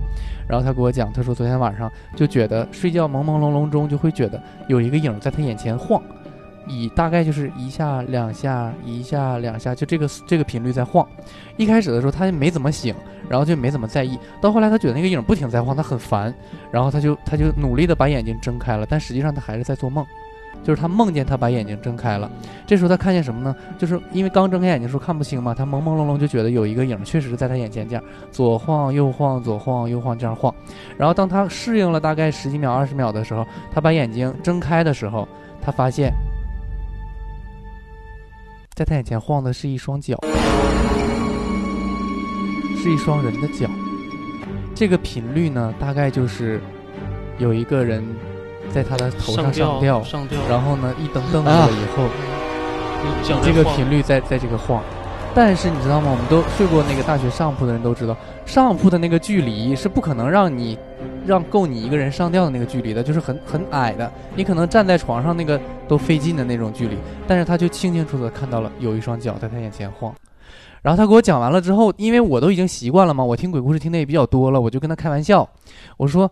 [0.48, 6.00] 然后他给我讲，他说昨天晚上就觉得睡觉朦朦胧胧中就会觉得有一个影在他眼前晃，
[6.68, 11.06] 以大概就是一下两下一下两下，就这个这个频率在晃。
[11.56, 12.94] 一开始的时候他也没怎么醒，
[13.28, 16.32] 然后就没怎么在意，到后来他觉得那个影不停在晃，他很烦，
[16.70, 20.06] 然后他就他就努力的把眼睛睁开了，但实际上他还是在做梦。
[20.64, 22.28] 就是他梦见他把眼睛睁开了，
[22.66, 23.54] 这时候他看见什么呢？
[23.78, 28.02] 就是因为刚睁开眼睛的时候看不清嘛，他朦朦胧胧就觉得有一个影确实是在他眼前这样
[28.32, 30.52] 左晃右晃，左晃右晃这样晃。
[30.96, 35.28] 然后当他适应了大概十几秒、二十秒的时候，他把眼睛睁开的时候，
[35.62, 36.12] 他发现，
[38.78, 40.16] 在他眼前晃的是一双脚，
[42.80, 43.68] 是一双人的脚。
[44.72, 46.60] 这个频率呢，大概就是
[47.38, 48.06] 有一个人
[48.72, 52.04] 在他的头上上吊，上吊，然后呢一蹬蹬住了以后。
[53.24, 54.80] 脚这个频率在在这个晃，
[55.34, 56.10] 但是你知道吗？
[56.10, 60.76] 我们都睡过那个大学上铺的人都知道，上铺的那个距离是不可能让你
[61.24, 66.96] 让够你一个人上吊的那个距离的，就是很很矮的，你可能站在床上那个都费劲的那种距离。
[67.26, 70.12] 但是他就清清楚楚的看到了有一双脚在他眼前晃，
[70.82, 75.48] 然后他给我讲完了之后，因为我都已经习惯了嘛，我听鬼故事听的也比较多了，我就跟他开玩笑，
[75.98, 76.28] 我说：“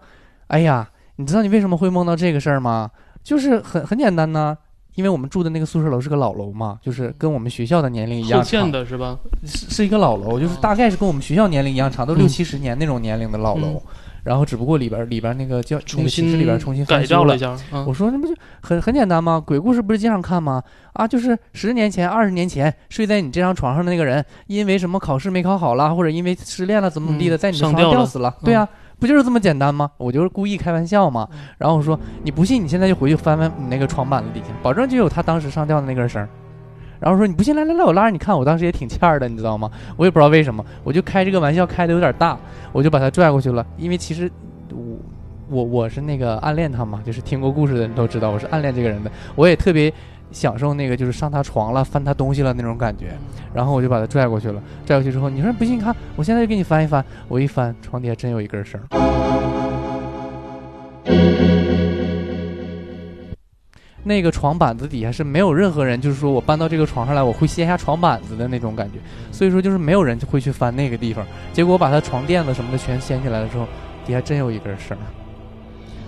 [0.48, 2.90] 哎呀，你知道你为什么会梦到这个事儿吗？
[3.22, 4.56] 就是很很简单呐。”
[4.96, 9.16] 因为我们住的那个宿舍楼是个老楼嘛，就是跟我们学校的年龄一样是吧？
[9.44, 13.68] 是是一个老楼，就是大概是跟我们学校年龄一样长，都嗯六七十年那种年龄的老楼。
[13.68, 13.80] 嗯
[14.26, 17.38] 然后只不过里边里边那个叫那重个寝室新里边重新改造了一。
[17.38, 19.38] 下，嗯我说那不就很很简单吗？
[19.38, 20.61] 鬼故事不是经常看吗？
[20.94, 28.35] 啊，就是十年前、二十年前睡在你这张床上的那个人，因为什么考试没考好啦，或者因为失恋了怎么怎么地的，嗯在你的床上吊死了。
[28.42, 29.90] 对啊，不就是这么简单吗？
[29.98, 31.28] 我就是故意开玩笑嘛。
[31.32, 36.26] 嗯然后我说你不信，你现在就回去翻翻你那个床板子底下，保证就有他当时上吊的那根绳。
[36.98, 39.70] 然后说你不信，来来来，我拉着你看，我当时也挺欠儿的，你知道吗？
[39.98, 42.38] 我也不知道为什么，我就开这个玩笑开的有点大，
[42.72, 44.30] 我就把他拽过去了，因为其实
[44.70, 44.96] 我
[45.50, 49.92] 我我是那个暗恋他嘛，就是听过故事的人都知道我是暗恋这个人的，我也特别
[50.32, 53.16] 享受那个就是上他床了、翻他东西了那种感觉，
[53.54, 58.80] 然后我就把他拽过去了，拽过去之后，你说不信，你看我现在就给你翻一翻，我一翻，床底下真有一根绳。
[64.08, 69.00] 那个床板子底下是没有任何人，就是说我搬到这个床上来，我会掀下床板子的那种感觉，
[69.32, 71.26] 所以说就是没有人会去翻那个地方。
[71.52, 73.66] 结果我把他床垫子什么的全掀起来了之后，
[74.04, 74.96] 底下真有一根绳，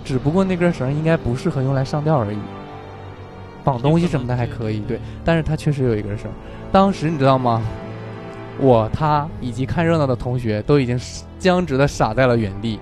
[0.05, 2.37] 只不过那根绳应该不适合用来上吊而已，
[3.63, 6.33] 绑东西什么的还可以，对，但是他确实有一根绳儿。
[6.71, 7.61] 当时你知道吗？
[8.59, 10.99] 我、他以及看热闹的同学都已经
[11.37, 12.79] 僵直的傻在了原地，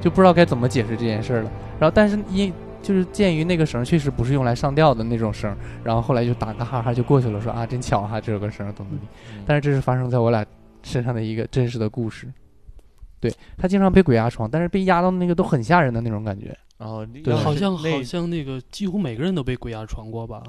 [0.00, 1.50] 就不知道该怎么解释这件事儿了。
[1.78, 9.04] 然后，但是因就是鉴于那个绳确实不是用来上吊的那种绳，然后后来就打个哈哈就过去了，说啊真巧哈，这有个绳儿等等的。
[9.46, 10.44] 但是这是发生在我俩
[10.82, 12.26] 身上的一个真实的故事。
[13.20, 16.56] 对他经常被鬼压床，但是被压到那个都很吓人的那种感觉。
[16.80, 20.42] 然后对好像好像那个几乎每个人都被鬼压床过吧？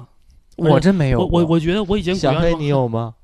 [0.56, 3.14] 我真没有我，我我觉得我以前鬼小黑你有吗？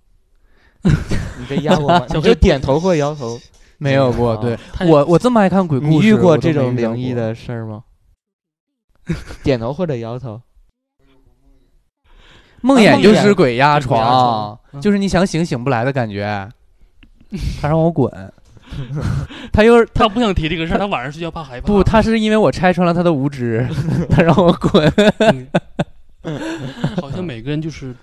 [0.84, 2.00] 你被压过吗？
[2.08, 3.40] 小黑你就点头或摇头。
[3.80, 4.32] 没有过。
[4.32, 6.76] 啊对我我这么爱看鬼故事，你遇过这种？
[6.76, 7.84] 灵异的事儿吗？
[9.42, 10.42] 点头或者摇头。
[12.60, 16.46] 梦魇就是鬼压床就是你想醒醒不来的感觉。
[17.62, 18.10] 他让我滚，
[19.52, 21.66] 他又是他不想提这个事儿，他晚上睡觉怕害怕。
[21.66, 23.66] 不，他是因为我拆穿了他的无知，
[24.10, 24.92] 他让我滚。
[25.18, 25.46] 嗯
[27.00, 27.94] 好像每个人就是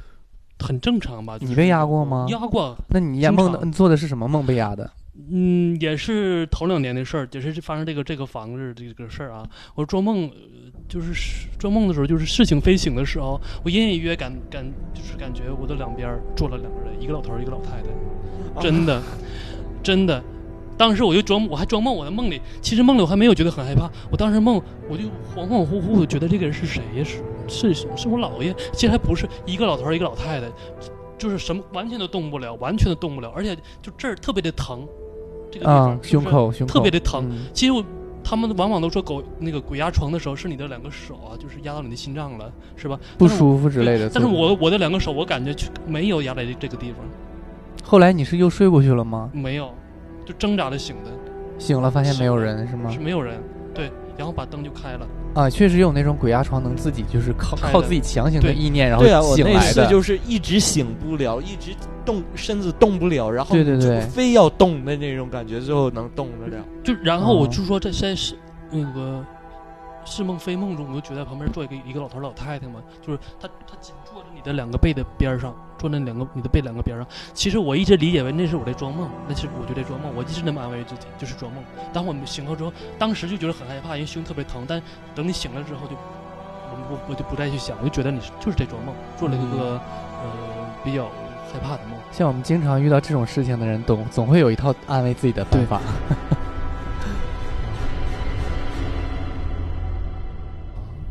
[0.59, 1.37] 很正常吧。
[1.37, 2.25] 就是你被压过吗？
[2.29, 4.89] 压过，那你压梦的你做的是什么梦被压的？
[5.31, 9.47] 嗯，也是头两年的事儿，也是发生这个这个房子这个事儿啊。
[9.75, 10.31] 我做梦，呃
[10.89, 11.13] 就是
[11.59, 19.01] 做梦的时候，就是事情飞醒的时候，我隐隐约约感感就是感觉我的两边儿坐了两个人，一个老头儿，一个老太太，真的，
[19.83, 20.23] 真的。
[20.77, 23.89] 当时我就装，我还装梦，我在梦里，其实梦里我还没有觉得很害怕。
[24.11, 27.05] 我当时梦，我就恍恍惚惚的觉得这个人是谁呀？
[27.47, 28.53] 是是是我姥爷？
[28.73, 30.47] 其实还不是一个老头儿，一个老太太，
[31.17, 34.85] 就是什么完全都动不了，完全都动不了，而且就这儿特别的疼，
[35.51, 37.29] 这个地方、啊，胸口胸口特别的疼。
[37.29, 37.83] 嗯其实我
[38.23, 42.99] 他们往往都说狗那个鬼压床的时候，是你的两个手啊，就是压到你的心脏了，是吧？
[43.19, 44.09] 不舒服之类的。
[44.11, 47.05] 但是我我的两个手，我感觉却没有压在这个地方，
[47.83, 49.29] 后来你是又睡过去了吗？
[49.31, 49.71] 没有，
[50.25, 51.11] 就挣扎着醒的，
[51.59, 52.99] 醒了发现没有人是吗是？
[52.99, 53.39] 没有人，
[53.73, 59.85] 对，然后把灯就开了，啊，确实有那种鬼压床能自己就是靠靠自己强行的意念，然后对啊，我那醒来的。
[59.85, 66.63] 次就是一直醒不了，一直动身子动不了，然后就对对对非要动的那种感觉，最后能动得了。
[66.83, 68.35] 就然后我哦就说这现在是
[68.71, 69.23] 那个
[70.05, 73.75] 是梦非梦中，我就觉得旁边坐一个一个老头老太太嘛，就是他他
[74.45, 77.07] 的两个背的边儿上，坐在两个你的背两个边儿上。
[77.33, 81.63] 其实我一直理解为那是我在装梦，那是我就在装梦，我一直那么安慰自己，就是装梦。
[81.91, 84.81] 当我们醒后之后，当时就觉得很害怕，因为胸特别疼，但
[85.13, 89.81] 等你醒了之后就，我我我就不再去想，我就觉得你是就是在装梦，做了一个、
[90.21, 90.29] 呃
[90.83, 91.05] 比较
[91.51, 91.97] 害怕的梦。
[92.11, 95.81] 像我们经常遇到这种事情的人，总总会有一套安慰自己的方法。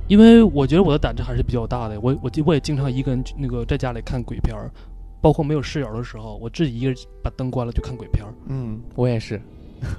[0.07, 4.71] 因为我觉得我的胆子还是比较大的，我我我也经常一个人那个在家里看鬼片儿，
[5.21, 8.33] 包括没有室友的时候，我自己一个人把灯关了就看鬼片儿。
[8.47, 9.41] 嗯，我也是。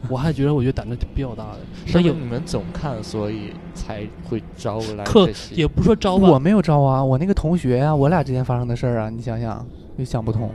[0.09, 5.29] 我还觉得我觉得胆子比较大的，是但有你们总看，所以才会招来可。
[5.51, 9.63] 也不说招吧，我没有招啊，我那个同学呀、我俩之间发生的事儿啊，你想想，
[9.97, 10.49] 也想不通。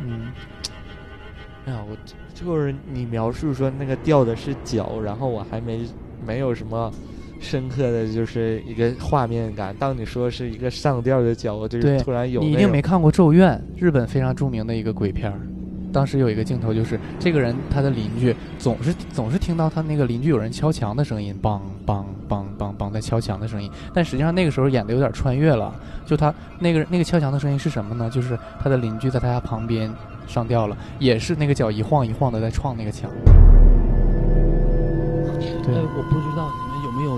[0.00, 0.28] 嗯，
[1.64, 1.96] 哎呀，我
[2.32, 5.80] 就是你描述说那个掉的是脚，然后我还没
[6.24, 6.92] 没有什么
[7.46, 9.72] 深刻的就是一个画面感。
[9.78, 15.38] 当你说是一个上吊的脚，我就对是突然有你一定没看过《咒怨》，日本非常著名的一个鬼片儿。
[15.92, 23.70] 当时有一个镜头，就是这个人他的邻居总是总是听到他那个邻居有人敲墙的声音，梆梆梆梆梆在敲墙的声音。
[23.94, 25.72] 但实际上那个时候演的有点穿越了，
[26.04, 28.10] 就他那个那个敲墙的声音是什么呢？
[28.10, 29.90] 就是他的邻居在他家旁边
[30.26, 33.08] 上吊了，也是那个脚一晃一晃的在撞那个墙。
[35.64, 36.45] 对哎，我不知道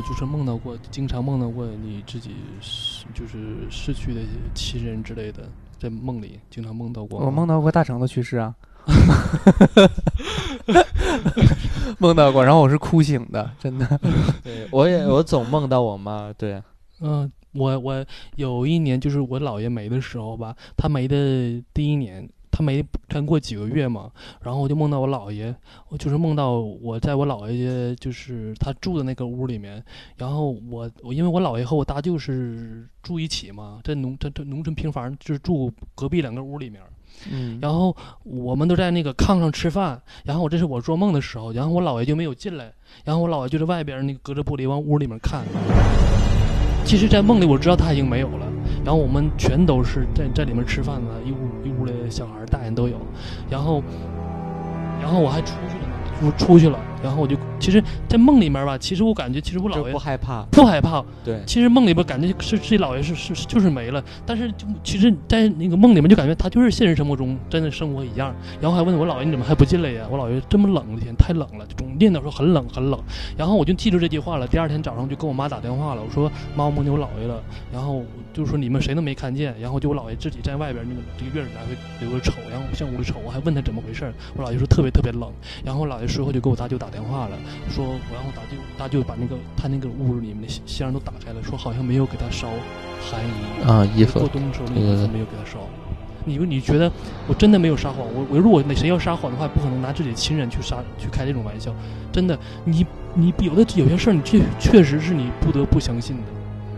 [0.09, 2.31] 就是梦到过，经常梦到过你自己
[2.63, 4.23] 失就是逝去的
[4.55, 5.43] 亲人之类的，
[5.79, 7.21] 在梦里经常梦到过。
[7.21, 8.55] 我梦到过大橙子去世啊，
[11.99, 14.01] 梦到过，然后我是哭醒的，真的。
[14.43, 16.63] 对，我也我总梦到我妈，对，
[17.01, 24.11] 嗯，我我有一年就是我姥爷没的时候吧，他没的第一年，他没干过几个月嘛，
[24.43, 25.55] 然后我就梦到我姥爷，
[25.89, 29.83] 我就是梦到我在我姥爷家就是他住的那个屋里面，
[30.17, 36.83] 然后我我因为我姥爷和我大舅是住一起嘛，在农在在农村平房就是住隔壁两个屋里面，
[37.31, 42.73] 嗯，然后我们都在那个炕上吃饭，然后我这是我做梦的时候，然后我姥爷就没有进来，
[43.05, 45.45] 然后我姥爷就在外边那个隔着玻璃往屋里面看。
[46.89, 48.47] 其实，在梦里我知道他已经没有了，
[48.83, 52.97] 然后我们全都是在在里面吃饭呢，一屋一屋的小孩大人都有，
[53.51, 53.83] 然后，
[54.99, 55.85] 然后我还出去了，
[56.23, 68.35] 我出去了，然后我就其实，在梦里面吧，其实我感觉其实我姥爷不害怕，不害怕，对，其实梦里边感觉是这姥爷是是是就是没了，但是就其实，在那个梦里面就感觉他就是现实生活中真的生活一样。
[68.61, 70.07] 然后还问我姥爷你怎么还不进来呀？
[70.11, 72.99] 我姥爷这么冷的天太冷了，就总念叨说很冷很冷。
[73.37, 74.47] 然后我就记住这句话了。
[74.47, 77.43] 第二天早上就跟我妈打电话了，我说妈我梦见我姥爷了，
[77.73, 85.31] 然后就说你们谁都没看见，然后就我姥爷自己在外边那个这个院子来回留着瞅，然后向屋里瞅，我还问他怎么回事儿，我姥爷说特别特别冷。
[85.65, 87.37] 然后我姥爷随后就给我大舅打电话了，
[87.69, 92.49] 说然后大舅大舅把那个他那个屋里面的箱都打开了，说好像没有给他烧
[93.11, 95.59] 寒衣啊衣服过冬的时候那个衣服没有给他烧。
[96.25, 96.93] 你你觉得
[97.27, 98.05] 我真的没有撒谎？
[98.15, 101.75] 我我如果那谁要撒谎的话，不可能拿自己的亲人去撒去开这种玩笑。
[102.13, 106.23] 真的，你你有的有些事儿，你确确实是你不得不相信的，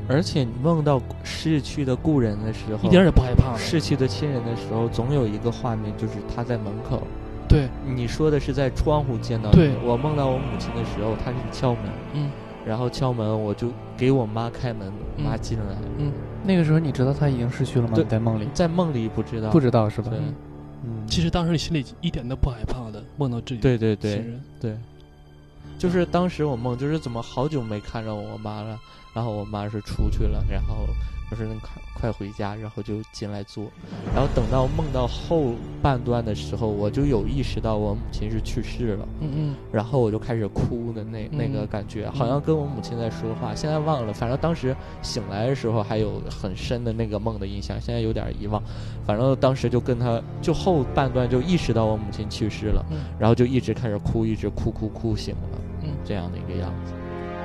[0.09, 3.59] 而且你梦到逝去的故人的时候，一点儿也不害怕了。
[3.59, 7.03] 逝去的亲人的时候，总有一个画面，就是他在门口。
[7.51, 9.69] 对，你说的是在窗户见到对。
[9.71, 11.83] 你我梦到我母亲的时候，她是敲门，
[12.15, 12.31] 嗯，
[12.65, 15.65] 然后敲门，我就给我妈开门，我妈嗯进来。
[15.99, 16.13] 嗯，
[16.45, 17.99] 那个时候你知道她已经逝去了吗？
[18.09, 18.49] 在梦里？
[18.55, 20.11] 在梦里不知道，不知道是吧？
[20.11, 20.21] 对。
[20.83, 24.77] 嗯，其实当时你心里一点都不害怕的，梦到这对对对亲人，对，
[25.77, 28.79] 就是当时我梦，就是怎么好久没看着我妈了，
[29.13, 30.87] 然后我妈是出去了，然后
[31.31, 33.65] 我说你快快回家，然后就进来坐，
[34.13, 39.55] 然后等到梦到后半段的时候，我就有意识到我母亲是去世了，嗯嗯。
[39.71, 48.61] 然后我就开始哭的那那个嗯感觉，好像跟我母亲在说话，现在忘了，反正当时醒来的时候还有很深的那个梦的印象，现在有点遗忘，
[49.07, 53.05] 反正当时就跟他就后半段就意识到我母亲去世了，嗯。
[53.19, 55.91] 然后就一直开始哭，一直哭哭哭醒了，嗯。
[56.05, 56.93] 这样的一个样子。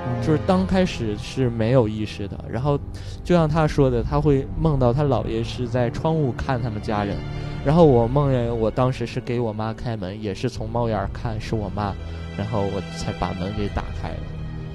[0.07, 2.79] 嗯就是刚开始是没有意识的，然后
[3.23, 7.17] 就像他说的，他会梦到他姥爷是在窗户看他们家人，
[7.65, 11.93] 然后我梦见我当时是给我妈开门，也是从猫眼儿看是我妈，
[12.37, 14.19] 然后我才把门给打开了。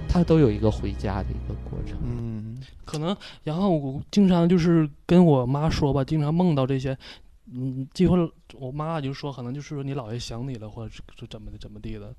[0.08, 1.96] 他都有一个回家的一个过程。
[2.02, 6.96] 嗯可能，然后我经常就是跟我妈说吧，经常梦到这些，
[7.52, 8.28] 嗯，结果
[8.58, 12.12] 我妈就说，可能就是说你姥爷想你了，或者是是怎么的怎么地的，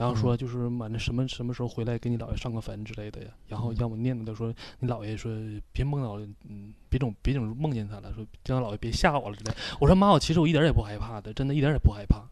[0.00, 5.30] 然后说就是满那什么什么时候回来给你姥爷上个坟之类的呀，然后让我念叨他说你姥爷说
[5.72, 9.52] 别梦到，嗯，别总别总梦见他了，说让姥爷别吓我了之类。
[9.78, 12.24] 我说妈，我其实我一点也不害怕的，真的一点儿也不害怕。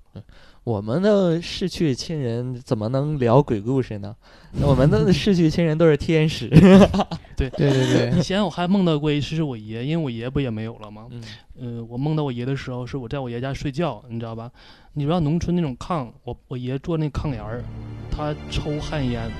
[0.64, 4.16] 我们的逝去亲人怎么能聊鬼故事呢？
[4.60, 6.48] 我们的 逝去亲人都是天使。
[7.36, 11.06] 对对对对以，前我还梦到过一次是我爷，因为我爷不也没有了吗？
[11.10, 11.22] 嗯
[11.60, 14.50] 呃，我梦到我爷的时候，是我在我爷家睡觉，你知道吧？
[14.92, 17.62] 你知道农村那种炕，我我爷坐那炕沿儿，
[18.10, 19.30] 他抽旱烟，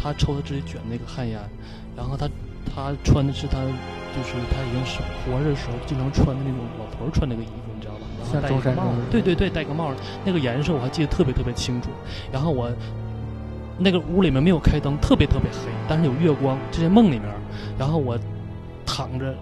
[0.00, 1.38] 他抽他自己卷那个旱烟，
[1.96, 2.28] 然后他
[2.64, 8.00] 他穿的是他就是他已经是活着的时候经常穿的那种老头穿那个衣服，你知道吧？
[8.20, 11.90] 然后戴一个帽对对对，戴个帽儿，那个颜色我还记得特别特别清楚。
[12.32, 12.70] 然后我
[13.78, 17.24] 那个屋里面没有开灯，特别特别黑，但是有月光，就在梦里面。
[17.78, 18.18] 然后我
[18.86, 19.34] 躺着，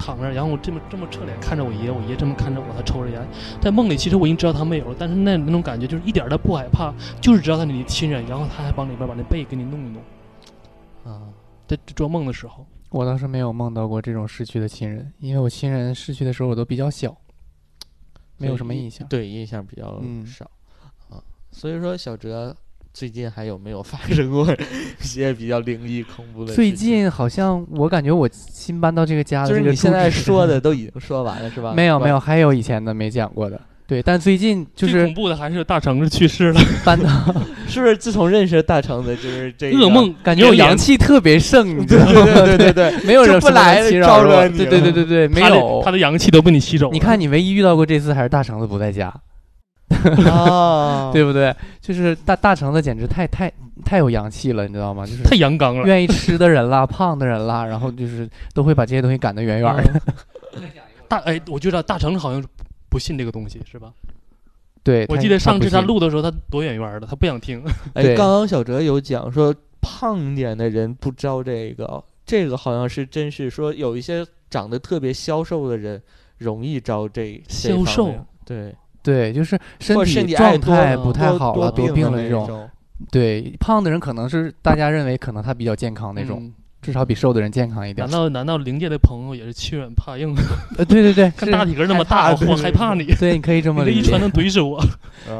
[0.00, 3.20] 躺着，然后我这么这么侧脸看着我爷，我爷这么看着我，他抽着烟。
[3.60, 10.02] 在梦里，其实我已经知道他没有了，但是那那种感觉就是一点儿都不害怕，就是知道他是你的亲人，然后他还往里边把那被给你弄一弄。
[11.04, 11.28] 啊，
[11.68, 17.14] 在做梦的时候，我倒是没有梦到过这种逝去的亲人，因为我亲人逝去的时候我都比较小，
[18.38, 19.06] 没有什么印象。
[19.08, 20.50] 对，印象比较嗯少、
[21.10, 21.22] 啊。
[21.52, 22.56] 所以说，小哲
[22.92, 26.56] 最近还有没有发生过一些比较灵异、恐怖的事情？
[26.56, 31.72] 最近好像我感觉我新搬到这个家的就是你现在说的 都已经说完了，是吧？
[31.74, 33.60] 没有没有，还有以前的没讲过的。
[33.86, 37.08] 对，但最近就是最恐怖的还是大橙子去世了， 搬到，
[37.66, 39.88] 是不是自从认识大橙子，就是这个噩？
[39.88, 42.12] 梦，感觉我阳气特别盛，你知道吗？
[42.12, 45.90] 对对对对对，没有人不来侵招惹你对对对对对，没他的有他。
[45.90, 46.92] 的阳气都被你吸走了。
[46.92, 49.12] 你看，你唯一遇到过这次还是大橙子不在家，
[50.28, 51.54] 啊， 对不对？
[51.80, 53.52] 就是大大橙子简直太太
[53.84, 55.04] 太有阳气了，你知道吗？
[55.04, 55.86] 就是太阳刚了。
[55.86, 60.00] 愿意吃的人啦，胖的人啦，然后就是都会把这些东西赶得远远的。
[61.08, 62.42] 大哎，我觉得大橙子好像
[62.88, 63.92] 不信这个东西，是吧？
[64.82, 67.62] 对，我记得上次他，录的时候，他躲远远的，他不想听。
[67.94, 76.00] 哎，刚刚小哲有讲说胖一点的人不招这个，这个好像是真是说有一些长得特别消瘦的人
[76.38, 78.14] 容易招这这消瘦
[78.46, 82.42] 对，对，就是身体状态不太好了，多病了这种。
[82.42, 82.70] 那种。
[83.10, 88.10] 对，胖的人可能是大家认为可能他比较健康那种，嗯至少比瘦的人健康一点难。
[88.10, 90.34] 道难道灵界的朋友也是欺软怕硬？
[90.78, 94.82] 呃，对对对，看 大体格那么大，害我害怕你，对，你可以这么理解你这一拳，能怼 死我。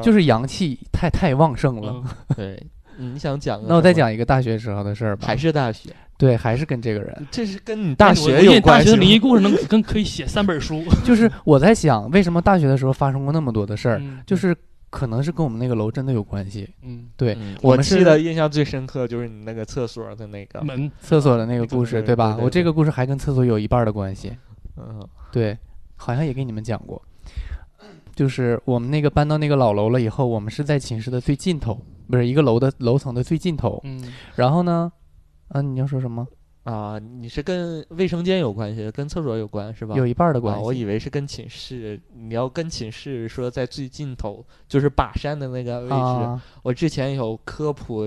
[0.03, 1.95] 就是阳气太太旺盛了。
[1.95, 2.05] 嗯
[2.37, 2.63] 对，
[3.01, 10.85] 你想讲那我再，讲一个大学时候的事儿吧，还是大学，对，还是跟这个人，这是跟你大学有关系大学的灵异故事能跟可以写三本书。
[11.05, 14.55] 就是我在想，为什么大学的时候发生过那么多的事儿，嗯就是
[14.91, 16.69] 可能是跟我们那个楼真的有关系。
[16.83, 17.57] 嗯，对，嗯。
[17.63, 22.33] 我记得印象最深刻就是你那个厕所的那个，门厕所的那个故事，对对吧？
[22.33, 22.45] 对对。
[22.45, 24.37] 我这个故事还跟厕所有一半的关系。
[24.77, 25.01] 嗯。
[25.33, 25.57] 对，
[25.97, 27.01] 好像也给你们讲过，
[28.17, 31.81] 就是我们那个搬到那个老楼了以后，我们是在寝室的最尽头，
[32.11, 33.81] 不是一个楼的楼层的最尽头。
[33.85, 34.91] 嗯，然后呢，
[35.49, 36.27] 啊、你要说什么？
[36.65, 39.95] 啊，你是跟卫生间有关系，跟厕所有关是吧？
[39.97, 40.65] 有一半儿的关啊，系。
[40.65, 45.95] 我以为是跟寝室，你要跟寝室说在最尽头，就是把山的那个位置。
[45.95, 48.01] 啊，我之前有科普，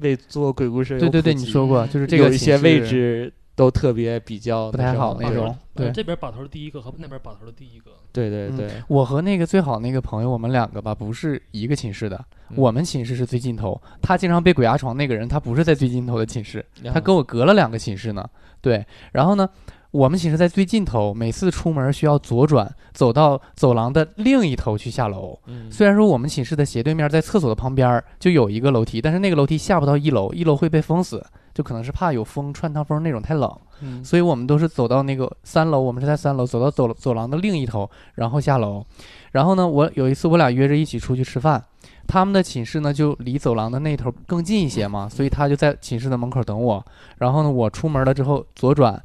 [0.00, 5.56] 为做鬼故事对对对，你说过，就是这个有一些位置都特别比较不太好那种。
[5.74, 5.86] 对。
[5.86, 12.56] 呃，这边把头的第一个和那边把头的第一个，嗯对对对，我和那个最好那个朋友，我们两个吧不是一个寝室的，嗯。
[12.56, 18.24] 我们寝室是最尽头，他经常被鬼压床那个人，他不是在最尽头的寝室，他啊跟我隔了两个寝室呢。
[18.60, 19.48] 对，然后呢，
[19.90, 25.36] 我们寝室在最尽头，每次出门需要左转，走到走廊的另一头去下楼。
[25.46, 25.68] 嗯。
[25.70, 31.24] 虽然说我们寝室的斜对面在厕所的旁边就有一个楼梯，但是那个楼梯下不到一楼，一楼会被封死，
[31.54, 38.84] 就可能是怕有风穿堂风那种太冷，嗯所以我们都是走到那个三楼，我们是在三楼走到走走廊的另一头，然后下楼。
[39.30, 41.64] 然后呢，我有一次我俩约着一起出去吃饭，
[42.06, 46.84] 他们的寝室呢就离走廊的那头更近一些嘛，所以他就在寝室的门口等我。
[47.18, 49.02] 然后呢，我出门了之后左转，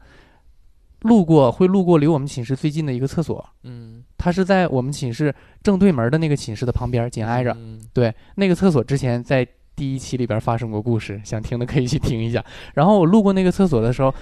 [1.01, 5.33] 路过会路过离我们寝室最近的一个厕所，嗯，它是在我们寝室
[5.63, 7.51] 正对门的那个寝室的旁边，紧挨着。
[7.53, 9.47] 嗯对，那个厕所之前在
[9.79, 12.43] 第一期里边发生过故事，想听的可以去听一下。
[12.73, 14.13] 然后我路过那个厕所的时候，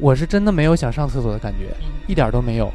[0.00, 1.72] 我是真的没有想上厕所的感觉，
[2.08, 2.68] 一点都没有。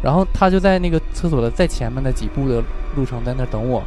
[0.00, 2.62] 然后他就在那个厕所的在前面的几步的
[2.94, 3.82] 路程在那儿等我，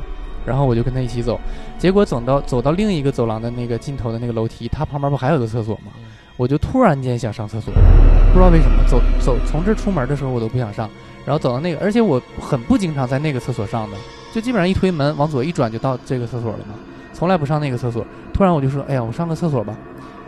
[0.45, 1.39] 然后我就跟他一起走。
[1.79, 5.93] 结果走到走到另一个走廊的那个尽头的那个楼梯，他旁边不还有个厕所吗？
[6.35, 10.89] 我就突然间想上厕所，不知道为什么，走走从这儿出门的时候我都不想上，
[11.25, 13.95] 然后走到那个，而且我很不经常在那个厕所上的，
[14.33, 16.75] 就基本上一推门往左一转就到这个厕所了嘛，
[17.17, 18.05] 从来不上那个厕所。
[18.31, 19.75] 突然我就说，哎呀，我上个厕所吧。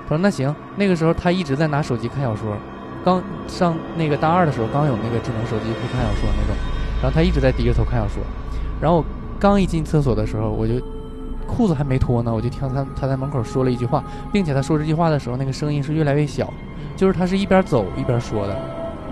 [0.07, 0.53] 他说那行。
[0.75, 2.57] 那个时候他一直在拿手机看小说，
[3.05, 6.55] 刚上那个大二的时候刚有那个智能手机可以看小说那种，
[6.99, 8.23] 然后他一直在低着头看小说。
[8.81, 9.05] 然后我
[9.39, 10.73] 刚一进厕所的时候，我就
[11.45, 16.51] 裤子还没脱呢，我就听他他在门口说了一句话，并且他说这句话的时候，那个声音是越来越小，
[16.95, 18.57] 就是他是一边走一边说的。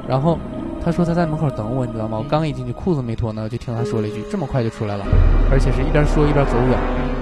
[0.07, 0.39] 然后
[0.83, 2.17] 他说他在门口等我，你知道吗？
[2.17, 5.05] 我刚一进去，裤子没脱呢，我就听他说了一句：“这么快就出来了。”
[5.51, 7.16] 而且是一边说一边走远。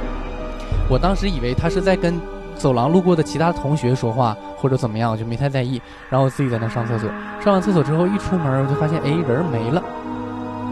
[0.89, 2.19] 我当时以为他是在跟
[2.55, 5.81] 走廊路过的其他同学说话或者怎么样，我就没太在意。
[6.09, 7.09] 然后我自己在那上厕所，
[7.43, 9.83] 上完厕所之后一出门，我就发现哎人没了。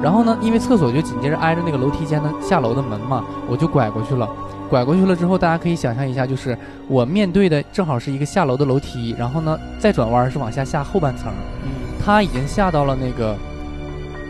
[0.02, 4.30] 然后呢，因为厕所就紧接着挨着那个楼梯间的下楼的门嘛，我就拐过去了。
[4.70, 6.58] 拐过去了之后，大家可以想象一下，就是
[6.88, 11.32] 我面对的正好是一个下楼的楼梯，然后呢再转弯是往下下后半层。
[11.64, 11.72] 嗯
[12.06, 13.34] 他已经下到了那个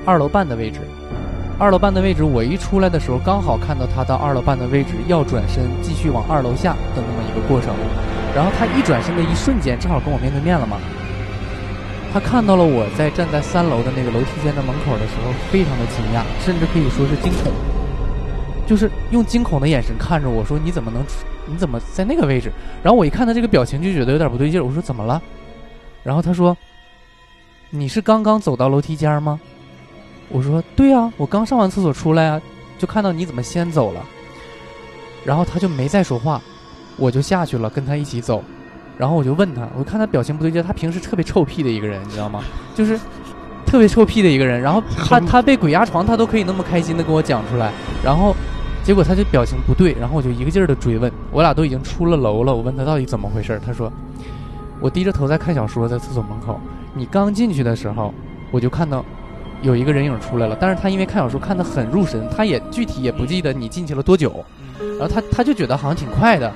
[0.05, 0.79] 二楼半的位置。
[1.59, 7.73] 二楼半的位置，我一出来的时候，刚好看到他到二楼半的位置要转身继续往二楼下的那么一个过程。
[8.35, 10.77] 然后他一转身的一瞬间，正好跟我面对面了嘛。
[12.11, 17.51] 他看到了我在站在三楼的那个楼梯间的门口的时候，非常的惊讶，甚至可以说是惊恐，
[18.67, 21.03] 就是用惊恐的眼神看着我说：“你怎么能？
[21.45, 22.51] 你怎么在那个位置？”
[22.83, 24.63] 然后我一看他这个表情，就觉得有点不对劲儿。
[24.63, 25.21] 我说：“怎么了？”
[26.03, 26.57] 然后他说
[27.69, 29.39] ：“你是刚刚走到楼梯间吗？”
[30.33, 32.41] 我说：“对呀、我刚上完厕所出来啊，
[32.77, 34.03] 就看到你怎么先走了。”
[35.23, 36.41] 然后他就没再说话，
[36.97, 38.43] 我就下去了，跟他一起走。
[38.97, 42.41] 然后我就问他，我看他表情不对劲，他平时特别臭屁的一个人，你知道吗？
[42.75, 42.99] 就是
[43.65, 44.59] 特别臭屁的一个人。
[44.59, 47.71] 然后他他被鬼压床，他都可以那么开心的跟我讲出来。
[48.03, 48.35] 然后
[48.83, 51.11] 结果他就表情不对，然后我就一个劲儿的追问。
[51.31, 53.91] 我俩都已经出了楼了，我问他到底怎么回事，他说
[54.79, 56.59] 我低着头在看小说，在厕所门口。
[56.93, 58.13] 你刚进去的时候，
[58.51, 59.03] 我就看到
[59.63, 64.45] 有一个人影出来了，但是他因为看小说看得很入神，他也具体也不记得你进去了多久，
[64.99, 66.51] 然后他他就觉得好像挺快的。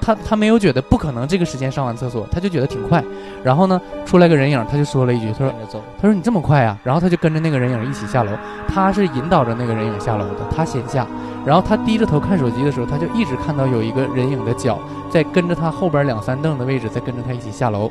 [0.00, 3.02] 他他没有觉得不可能这个时间上完厕所，他就觉得挺快。
[3.42, 5.54] 然后呢，出来个人影，他就说了一句，他说
[5.98, 8.30] 他说你这么快啊、然后他就跟着那个人影一起下楼，
[8.68, 11.06] 他是引导着那个人影下楼的，他先下，
[11.46, 14.78] 然后他低着头看手机的时候，他就一直看到有一个人影的脚
[15.08, 17.90] 在跟着他后边两三凳的位置，在跟着他一起下楼。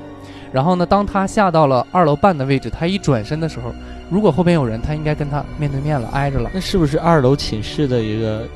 [0.53, 3.73] 然后呢，当他下到了二楼半的位置，他一转身的时候，
[4.07, 6.47] 如果后边有人，他应该跟他面对面了，挨着了。
[6.53, 8.47] 那是不是二楼寝室的一个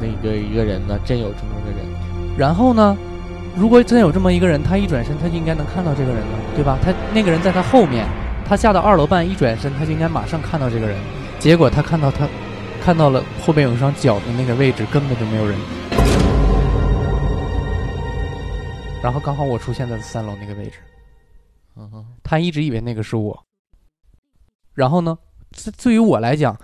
[0.00, 0.98] 那个一个人呢？
[1.04, 1.86] 真有这么一个人？
[2.38, 2.96] 然后呢，
[3.54, 6.78] 如果真有这么一个人，他一转身，他就应该能看到这个人了，对吧？
[6.82, 8.06] 他那个人在他后面，
[8.48, 10.96] 他下到二楼半一转身，他就应该马上看到这个人。
[11.38, 12.26] 结果他看到他
[12.82, 15.54] 看到了后边有一双脚的那个位置，根本就没有人。
[19.02, 20.78] 然后刚好我出现在了三楼那个位置，
[22.22, 23.44] 他一直以为那个是我。
[24.74, 25.18] 然后呢，
[25.50, 26.56] 对对于我来讲，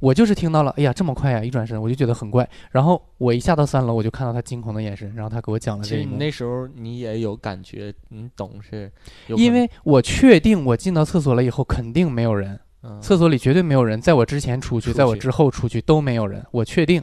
[0.00, 1.42] 我就是听到了，哎呀，这么快呀！
[1.42, 2.48] 一转身我就觉得很怪。
[2.70, 6.18] 然后我一下到三楼，我就看到他惊恐的眼神，然后他给我讲了其实你这一幕。
[6.18, 8.90] 那时候你也有感觉，你懂是
[9.26, 17.02] 因为我确定我进到厕所了以后肯定没有人，嗯厕所里绝对没有人，在我之前出去，在我之后出去都没有人，我确定。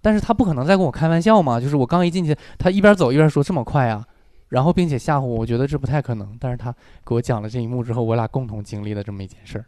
[0.00, 4.02] 但是他不可能再跟我开玩笑嘛，就是我刚一进去，他一边走一边说这么快呀，
[4.50, 6.36] 然后并且吓唬我，我觉得这不太可能。
[6.38, 6.70] 但是他
[7.06, 9.64] 给我讲了这一幕之后，我俩共同经历了这么一件事儿。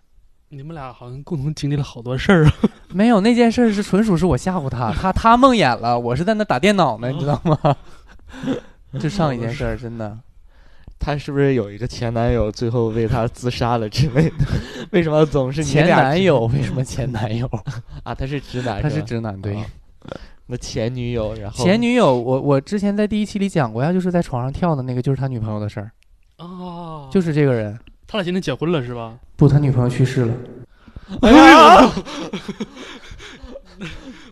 [0.51, 2.53] 你们俩好像共同经历了好多事儿啊。
[2.93, 7.77] 没有那件事儿是纯属是我吓唬他，他 他梦魇了，我是在那打电脑呢，你知道吗？
[9.01, 10.19] 就上一件事儿，真的。
[10.99, 14.47] 他是不是有一个前男友，最后为他自杀了之类的？
[14.93, 17.49] 为什么总是前男友为什么前男友？
[18.05, 18.15] 啊？
[18.15, 19.57] 他是直男，他是直男，对。
[19.57, 19.67] 啊
[20.47, 25.91] 那前女友，然后前女友，我我之前在第一期里讲过呀，就是在床上跳的那个，就是他女朋友的事儿，
[26.39, 27.79] 哦，就是这个人。
[28.07, 29.19] 他俩现在结婚了是吧？
[29.37, 30.35] 不，他女朋友去世了。
[31.23, 31.91] 哎呀，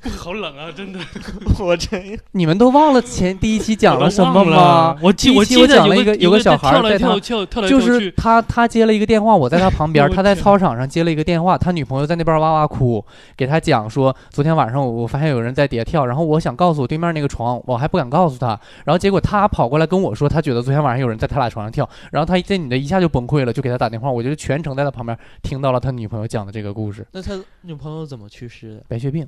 [0.16, 0.70] 好冷啊！
[0.74, 0.98] 真的，
[1.60, 4.96] 我真你们都忘了前第一期讲了什么吗？？
[5.02, 13.04] 我记我记得讲了一个有个小孩在他跳跳跳就是，他他接了一个电话，我在他旁边，他在操场上接了一个电话，他女朋友在那边哇哇哭，
[13.36, 18.48] 给他讲说昨天晚上我我发现有人在底下跳，然后我想告诉我对面那个床，我还不敢告诉他，
[18.84, 28.84] 然后结果他跑过来跟我说，他觉得昨天晚上有人在他俩床上跳，然后他这女的一下就崩溃了，就给他打电话，我就全程在他旁边听到了他女朋友讲的这个故事，那他女朋友怎么去世的？
[28.88, 29.26] 白血病，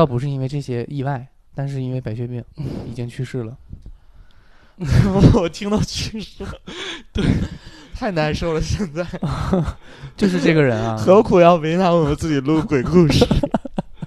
[0.00, 2.42] 倒不是因为这些意外，但是因为白血病
[2.88, 3.54] 已经去世了。
[5.34, 6.54] 我听到去世了，
[7.12, 7.22] 对，
[7.94, 8.62] 太难受了。
[8.62, 9.06] 现在
[10.16, 13.26] 就是这个人啊，何苦要为难我们自己录鬼故事？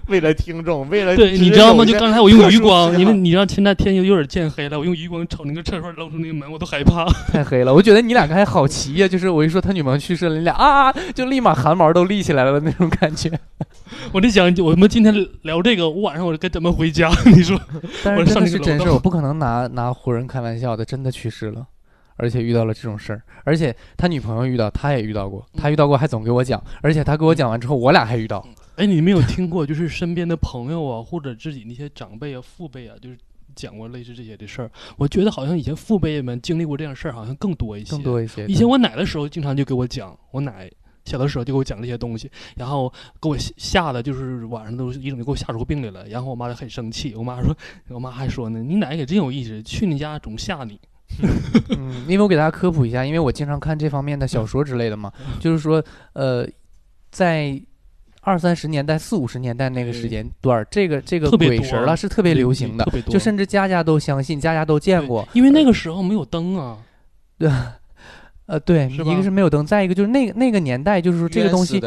[0.07, 1.85] 为了听众，为了对，你知道吗？
[1.85, 7.05] 就刚才我用余光，因为你知道现在天有有点渐黑了，我用余光瞅那个厕所露出那个门，我都害怕。
[7.31, 13.31] 太黑了，我觉得你俩刚才好奇呀、就是我一说他女朋友去世了，你俩啊就立马汗毛都立起来了的那种感觉。
[14.11, 17.09] 我在想，我们今天聊这个，我晚上我该怎么回家？
[17.25, 17.59] 你说，
[18.03, 21.65] 但是真我上的是真事，我不可能拿拿活人开玩笑的，真的去世了，
[22.17, 28.45] 而且遇到了这种事儿，而且他女朋友遇到，他也遇到过，他遇到过还总给我讲，而且他给我讲完之后，我俩还遇到。
[28.76, 33.17] 哎，你没有听过，就是身边的朋友啊，或者自己那些长辈啊、父辈啊，就是
[33.55, 34.71] 讲过类似这些的事儿。
[34.97, 37.91] 我觉得好像以前父辈们经历过这样事儿，好像更多一些。
[37.91, 38.45] 更多一些。
[38.47, 40.69] 以前我奶的时候，经常就给我讲，我奶
[41.05, 46.07] 小的时候就给我讲这些东西，然后给我吓的就是晚上都一整就给我吓出病来了。
[46.07, 47.55] 然后我妈就很生气，我妈说，
[47.89, 50.80] 我妈还说呢，你奶可真有意思，去你家总吓你。
[51.69, 56.47] 嗯，因为我给大家科普一下，因为我经常看这方面的小说之类的嘛，就是说，呃，
[57.11, 57.61] 在
[58.24, 65.28] 二三十年代、四五十年代那个时间段儿，这个这个鬼神了是特别流行的就甚至家家都相信，家家都见过。
[65.34, 66.78] 因为那个时候没有灯啊。
[67.38, 67.51] 对
[68.45, 71.82] 呃，对，一个是没有灯，再一个就是那个那个年代，就是说这个东西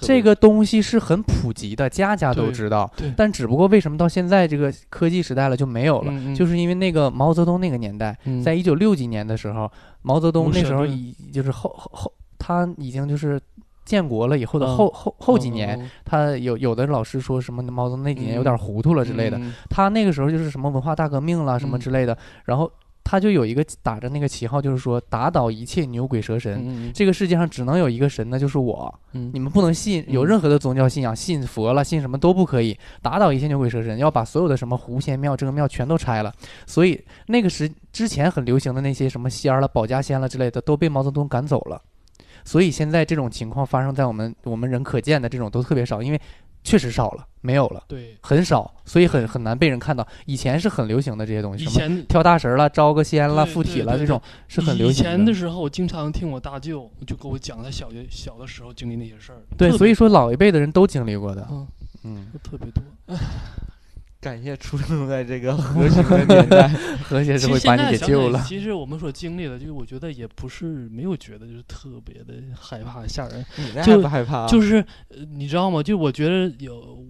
[0.00, 3.12] 这个东西是很普及的，家家都知道对。
[3.16, 6.10] 但只不过为什么到现在这个科技时代了就没有了？
[6.12, 9.70] 嗯嗯就是因为那个毛泽东那个年代，嗯在一九六几年的时候，
[10.02, 13.40] 毛泽东那时候已就是后后后，他已经就是
[13.84, 14.76] 建国了以后的嗯。
[14.76, 15.90] 后后后几嗯年，嗯。
[16.04, 22.70] 他有有的老师说什么毛泽东那几年嗯有点糊涂了之类的，嗯他那个时候就是什么文化大革命了什么嗯之类的，然后
[23.04, 26.92] 他就有一个打着那个旗号，就是说打倒一切牛鬼蛇神。
[26.94, 28.94] 这个世界上只能有一个神，那就是我。
[29.12, 29.30] 嗯。
[29.34, 36.32] 你们不能信有任何的宗教信仰，信佛了，信什么都不可以，打倒一切牛鬼蛇神，要把所有的什么狐仙庙、这个庙全都拆了。
[36.64, 41.82] 所以那个时之前很流行的那些什么仙儿了、保家仙了之类的，都被毛泽东赶走了。
[42.44, 46.20] 所以现在这种情况发生在我们我们人可见的这种都特别少，因为
[46.64, 50.06] 确实少了，没有了，对，很少，所以很很难被人看到。
[50.26, 55.10] 以前是很流行的这些东西，以什么前跳大神了、招个仙了、对附体对对了这种是很流以行的。
[55.10, 59.42] 前的时候，我经常听我大舅就给我讲他小学小的时候经历那些事儿。
[59.58, 61.48] 对，所以说老一辈的人都经历过的。
[61.50, 61.66] 嗯，
[62.04, 62.82] 嗯，特别多。
[64.22, 66.68] 感谢出生在这个和谐的年代。
[67.02, 68.42] 和谐社会把你给救了。
[68.46, 74.46] 其实我们所经历的，就是我觉得也不是没有觉得就是特别的害怕吓人，你那不害怕？
[74.46, 74.76] 就是
[75.08, 75.82] 呃你知道吗？
[75.82, 77.04] 就我觉得有。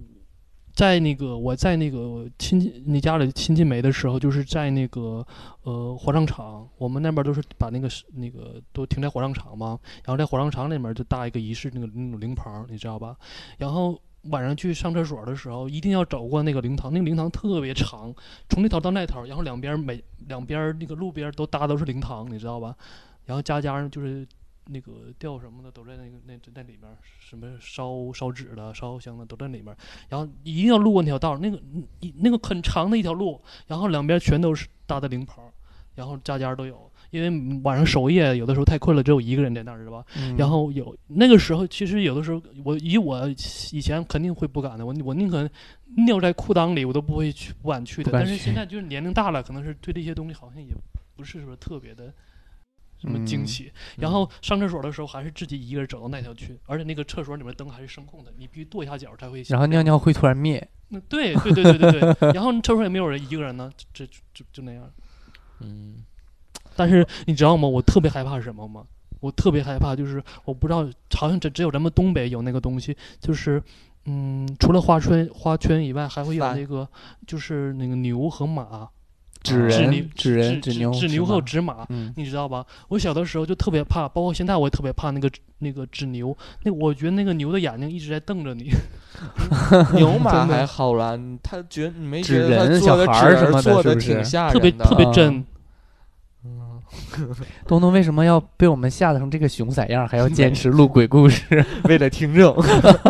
[0.74, 5.24] 在那个我在那个亲戚你家里亲戚没的时候，就是在那个
[5.64, 13.14] 呃火葬场，我们那边都是把那个是那个都停在火葬场嘛，然后在火葬场里面就搭一个仪式那个那种灵棚，你知道吧？
[13.58, 14.00] 然后
[14.30, 18.14] 晚上去上厕所的时候，一定要走过那个灵堂，那个灵堂特别长，
[18.48, 22.76] 从那头到那头，然后两边每两边那个路边都搭都是灵堂，你知道吧？
[23.24, 24.26] 然后家家就是
[24.66, 29.76] 那个吊什么的都在那个那那里边儿，什么烧烧纸的、烧香的都在里面。
[30.08, 31.60] 然后一定要路过那条道，那个
[31.98, 35.42] 一那个很长的一条路，然后两边全都是搭的灵棚，
[35.96, 36.91] 然后家家都有。
[37.12, 40.02] 因为晚上守夜，有的时候太困了，只有一个人在那儿，是吧？
[40.16, 43.28] 嗯然后有那个时候，其实有的时候，我以我
[43.70, 45.48] 以前肯定会不敢的，我我宁可
[46.06, 48.10] 尿在裤裆里，我都不会去不敢去的。
[48.10, 50.74] 去但是现在就是年龄大了，可能是对这些东西好像也
[51.14, 52.10] 不是说特别的
[52.98, 53.70] 什么惊嗯喜。
[53.98, 59.42] 然后上厕所的时候还是自己一个人走到那条去，而且那个厕所里面灯还是声控的，你必须跺一下脚才会。
[59.50, 60.66] 然后尿尿会突然灭。
[60.88, 64.90] 那对对对对对对， 然后厕所也没有人，一个人呢，这就就就那样。
[65.60, 66.04] 嗯，
[66.76, 67.68] 但是你知道吗？
[67.68, 68.82] 我特别害怕什么吗？
[69.20, 73.62] 我特别害怕，就是我不知道，好像只只有咱们东北有那个东西，就是，
[74.06, 76.88] 嗯，除了花圈花圈以外，还会有那个，
[77.24, 78.88] 就是那个牛和马，
[79.44, 82.66] 纸纸牛人、纸人、纸牛、纸牛和马纸马，嗯，你知道吧？
[82.88, 88.72] 我小的时候就特别怕，包括现在我也特别怕那个那个纸牛，那我觉得那个牛的眼睛一直在瞪着你，
[89.94, 90.44] 牛马。
[90.46, 95.44] 还好啦，他觉得你没纸觉得他人做的小孩儿纸人什么的做的挺吓特别人的，特别啊真。
[97.18, 97.28] 嗯
[97.66, 101.64] 东东为什么要被我们吓成这个熊仔样，还要坚持录鬼故事？
[101.84, 102.54] 为了听众，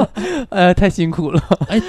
[0.51, 1.43] 呃，太辛苦了。
[1.69, 1.81] 哎，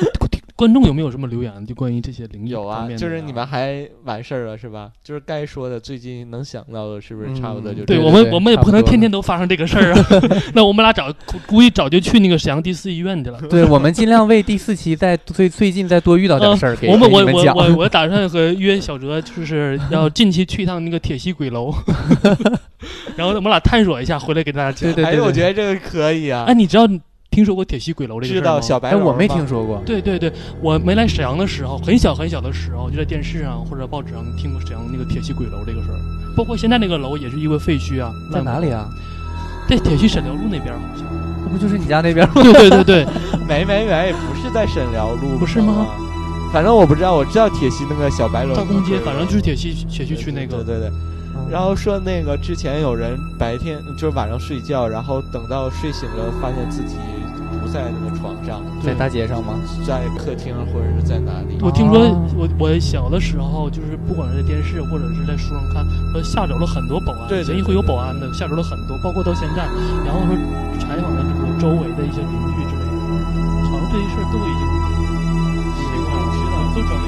[0.55, 1.65] 观众有没有什么留言？
[1.65, 4.91] 就关于这些灵异有啊方面，的就是你们还完事儿了是吧？
[5.03, 10.05] 就是该说的，最近能想到的，是不是差不多就嗯对我们我们也不可能天天都发生这个事儿啊。
[10.53, 13.41] 那我们俩早估估计早就去那个沈阳第四医院去了。
[13.49, 17.23] 对，我们尽量为第四期再最最近再多遇到点事儿，给我们我。
[17.23, 21.73] 我我我打算和约小哲，就是要近期去一趟那个铁西鬼楼，
[23.15, 24.93] 然后我们俩探索一下，回来给大家讲。
[24.93, 26.53] 对对哎，我觉得这个可以啊哎，。
[26.53, 26.87] 你知道
[27.33, 28.49] 听说过铁西鬼楼这个事知儿吗？
[28.51, 29.81] 哎，道小白楼我没吗听说过。
[29.85, 30.31] 对对对，
[30.61, 35.97] 我没来沈阳的时候，很小很小的时候，就在电视上或者报纸上听过沈阳那个铁西鬼楼这个事儿。
[36.35, 38.87] 包括现在那个楼也是因为废墟啊，在哪里啊？
[39.67, 41.05] 在铁西沈辽路那边好像。
[41.43, 42.33] 这不就是你家那边吗？
[42.35, 43.05] 对对对对，
[43.47, 45.87] 没没没，不是在沈辽路，不是吗？
[46.51, 48.53] 反正我不知道，我知道铁西那个小白楼。
[48.55, 50.63] 赵公街，反正就是铁西铁西区那个。
[50.63, 50.91] 对对对。
[51.49, 56.95] 然后说那个之前有人白天就是晚上睡觉，然后等到睡醒了，发现自己
[57.61, 59.53] 不在那个床上，在大街上吗？
[59.85, 61.57] 在客厅或者是在哪里？
[61.61, 69.67] 我听说，我我小的时候就是不管是在电视或者是在书上看，说吓着了很多保安，对，人会有保安的吓着了很多，包括到现在，
[70.05, 70.35] 然后说
[70.79, 72.91] 采访了什么周围的一些邻居之类的，
[73.69, 74.63] 好像这些事儿都已经
[75.77, 77.05] 习惯知道都转了。